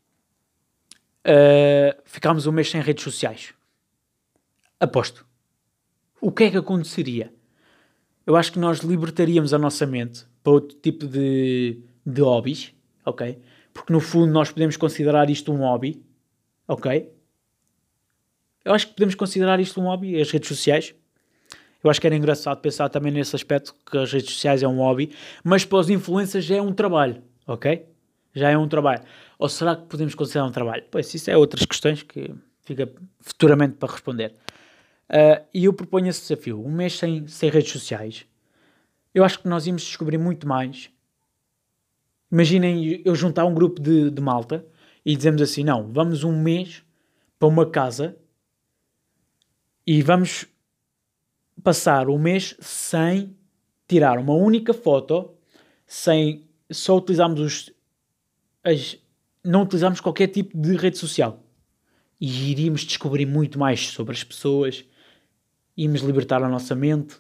Uh, 1.27 1.97
ficámos 2.05 2.47
um 2.47 2.53
mês 2.53 2.71
sem 2.71 2.81
redes 2.81 3.03
sociais. 3.03 3.55
Aposto. 4.79 5.27
O 6.21 6.33
que 6.33 6.45
é 6.45 6.51
que 6.51 6.57
aconteceria? 6.57 7.33
Eu 8.27 8.37
acho 8.37 8.53
que 8.53 8.59
nós 8.59 8.79
libertaríamos 8.81 9.53
a 9.53 9.59
nossa 9.59 9.87
mente 9.87 10.25
para 10.43 10.53
outro 10.53 10.77
tipo 10.79 11.07
de, 11.07 11.81
de 12.05 12.21
hobbies, 12.21 12.75
ok? 13.05 13.39
Porque 13.73 13.93
no 13.93 14.01
fundo 14.01 14.33
nós 14.33 14.51
podemos 14.51 14.77
considerar 14.77 15.29
isto 15.29 15.53
um 15.53 15.59
hobby, 15.59 16.03
ok? 16.67 17.11
Eu 18.65 18.73
acho 18.73 18.89
que 18.89 18.95
podemos 18.95 19.15
considerar 19.15 19.61
isto 19.61 19.81
um 19.81 19.85
hobby, 19.85 20.21
as 20.21 20.31
redes 20.31 20.49
sociais. 20.49 20.95
Eu 21.83 21.91
acho 21.91 22.01
que 22.01 22.07
era 22.07 22.17
engraçado 22.17 22.61
pensar 22.61 22.89
também 22.89 23.13
nesse 23.13 23.37
aspecto 23.37 23.75
que 23.85 23.99
as 23.99 24.11
redes 24.11 24.33
sociais 24.33 24.63
é 24.63 24.69
um 24.69 24.79
hobby, 24.79 25.15
mas 25.45 25.67
para 25.67 25.79
os 25.79 25.91
influencers 25.91 26.45
já 26.45 26.57
é 26.57 26.63
um 26.63 26.73
trabalho, 26.73 27.23
ok? 27.47 27.87
Já 28.35 28.51
é 28.51 28.57
um 28.57 28.67
trabalho. 28.67 29.03
Ou 29.39 29.49
será 29.51 29.77
que 29.77 29.83
podemos 29.83 30.15
considerar 30.15 30.47
um 30.47 30.51
trabalho? 30.51 30.83
Pois, 30.91 31.13
isso 31.13 31.31
é 31.31 31.37
outras 31.37 31.67
questões 31.67 32.03
que 32.03 32.35
fica 32.63 32.91
futuramente 33.21 33.75
para 33.75 33.93
responder. 33.93 34.33
Uh, 35.11 35.45
e 35.53 35.67
eu 35.67 35.75
proponho 35.75 36.09
esse 36.09 36.23
desafio. 36.23 36.65
Um 36.65 36.73
mês 36.73 36.99
sem, 36.99 37.27
sem 37.29 37.51
redes 37.51 37.71
sociais. 37.71 38.25
Eu 39.15 39.23
acho 39.23 39.39
que 39.41 39.49
nós 39.49 39.67
íamos 39.67 39.83
descobrir 39.83 40.17
muito 40.17 40.49
mais. 40.49 40.91
Imaginem 42.33 43.03
eu 43.05 43.15
juntar 43.15 43.45
um 43.45 43.55
grupo 43.55 43.81
de, 43.81 44.11
de 44.11 44.23
malta 44.23 44.65
e 45.05 45.15
dizemos 45.15 45.43
assim: 45.43 45.63
não, 45.63 45.93
vamos 45.93 46.25
um 46.25 46.37
mês 46.37 46.83
para 47.39 47.47
uma 47.47 47.71
casa 47.71 48.17
e 49.87 50.03
vamos 50.03 50.47
passar 51.63 52.09
o 52.09 52.19
mês 52.19 52.57
sem 52.61 53.37
tirar 53.87 54.19
uma 54.19 54.35
única 54.35 54.73
foto, 54.73 55.31
sem 55.87 56.49
só 56.71 56.97
utilizarmos 56.97 57.41
os. 57.41 57.71
As, 58.63 58.99
não 59.45 59.63
utilizarmos 59.63 60.01
qualquer 60.01 60.29
tipo 60.29 60.57
de 60.57 60.75
rede 60.77 60.97
social. 60.97 61.43
E 62.19 62.51
iríamos 62.51 62.81
descobrir 62.83 63.27
muito 63.27 63.59
mais 63.59 63.89
sobre 63.89 64.15
as 64.15 64.25
pessoas, 64.25 64.85
íamos 65.77 66.01
libertar 66.01 66.43
a 66.43 66.49
nossa 66.49 66.75
mente, 66.75 67.17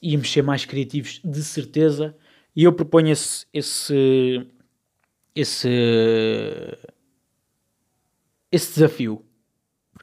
íamos 0.00 0.30
ser 0.30 0.42
mais 0.42 0.64
criativos, 0.64 1.20
de 1.24 1.42
certeza. 1.42 2.16
E 2.54 2.62
eu 2.62 2.72
proponho 2.72 3.10
esse. 3.10 3.46
esse, 3.52 4.46
esse, 5.34 5.68
esse 8.52 8.74
desafio. 8.74 9.24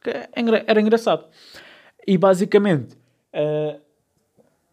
Porque 0.02 0.18
é 0.18 0.32
era 0.66 0.82
engraçado. 0.82 1.28
E 2.08 2.18
basicamente, 2.18 2.96
uh, 3.34 3.80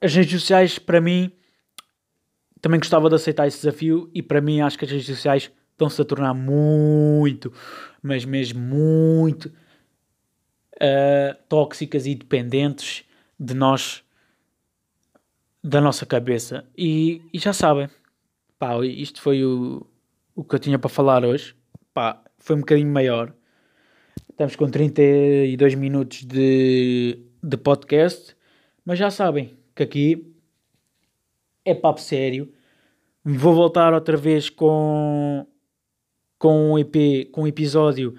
as 0.01 0.15
redes 0.15 0.41
sociais, 0.41 0.79
para 0.79 1.01
mim, 1.01 1.31
também 2.63 2.81
gostava 2.81 3.09
de 3.11 3.15
aceitar 3.15 3.47
esse 3.47 3.59
desafio. 3.59 4.11
E 4.15 4.23
para 4.23 4.41
mim, 4.41 4.63
acho 4.63 4.79
que 4.79 4.87
as 4.87 4.91
redes 4.91 5.07
sociais 5.07 5.53
estão-se 5.73 6.01
a 6.01 6.05
tornar 6.05 6.33
muito, 6.33 7.53
mas 8.03 8.25
mesmo 8.25 8.59
muito 8.59 9.47
uh, 10.77 11.37
tóxicas 11.49 12.07
e 12.07 12.15
dependentes 12.15 13.05
de 13.39 13.55
nós, 13.55 14.03
da 15.63 15.81
nossa 15.81 16.07
cabeça. 16.07 16.65
E, 16.77 17.23
e 17.33 17.39
já 17.39 17.53
sabem, 17.53 17.89
pá, 18.59 18.83
isto 18.85 19.21
foi 19.21 19.45
o, 19.45 19.87
o 20.35 20.43
que 20.43 20.55
eu 20.55 20.59
tinha 20.59 20.79
para 20.79 20.89
falar 20.89 21.23
hoje. 21.25 21.55
Pá, 21.93 22.23
foi 22.39 22.57
um 22.57 22.61
bocadinho 22.61 22.91
maior. 22.91 23.35
Estamos 24.39 24.55
com 24.55 24.71
32 24.71 25.75
minutos 25.75 26.23
de, 26.23 27.19
de 27.43 27.57
podcast, 27.57 28.37
mas 28.85 28.97
já 28.97 29.11
sabem 29.11 29.59
que 29.75 29.83
aqui 29.83 30.33
é 31.65 31.75
papo 31.75 32.01
sério. 32.01 32.49
Vou 33.25 33.53
voltar 33.53 33.93
outra 33.93 34.17
vez 34.17 34.49
com, 34.49 35.45
com 36.39 36.71
um 36.71 36.79
EP, 36.79 37.29
com 37.33 37.43
um 37.43 37.47
episódio 37.49 38.15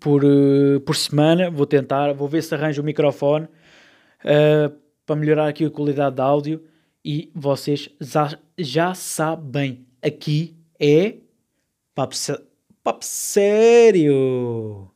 por, 0.00 0.24
uh, 0.24 0.80
por 0.80 0.96
semana. 0.96 1.52
Vou 1.52 1.66
tentar, 1.66 2.12
vou 2.12 2.26
ver 2.26 2.42
se 2.42 2.52
arranjo 2.52 2.82
o 2.82 2.84
microfone 2.84 3.44
uh, 3.44 4.76
para 5.06 5.14
melhorar 5.14 5.46
aqui 5.46 5.66
a 5.66 5.70
qualidade 5.70 6.16
de 6.16 6.22
áudio. 6.22 6.64
E 7.04 7.30
vocês 7.32 7.88
já, 8.00 8.36
já 8.58 8.92
sabem, 8.92 9.86
aqui 10.02 10.56
é 10.80 11.18
papo, 11.94 12.16
papo 12.82 13.04
sério. 13.04 14.90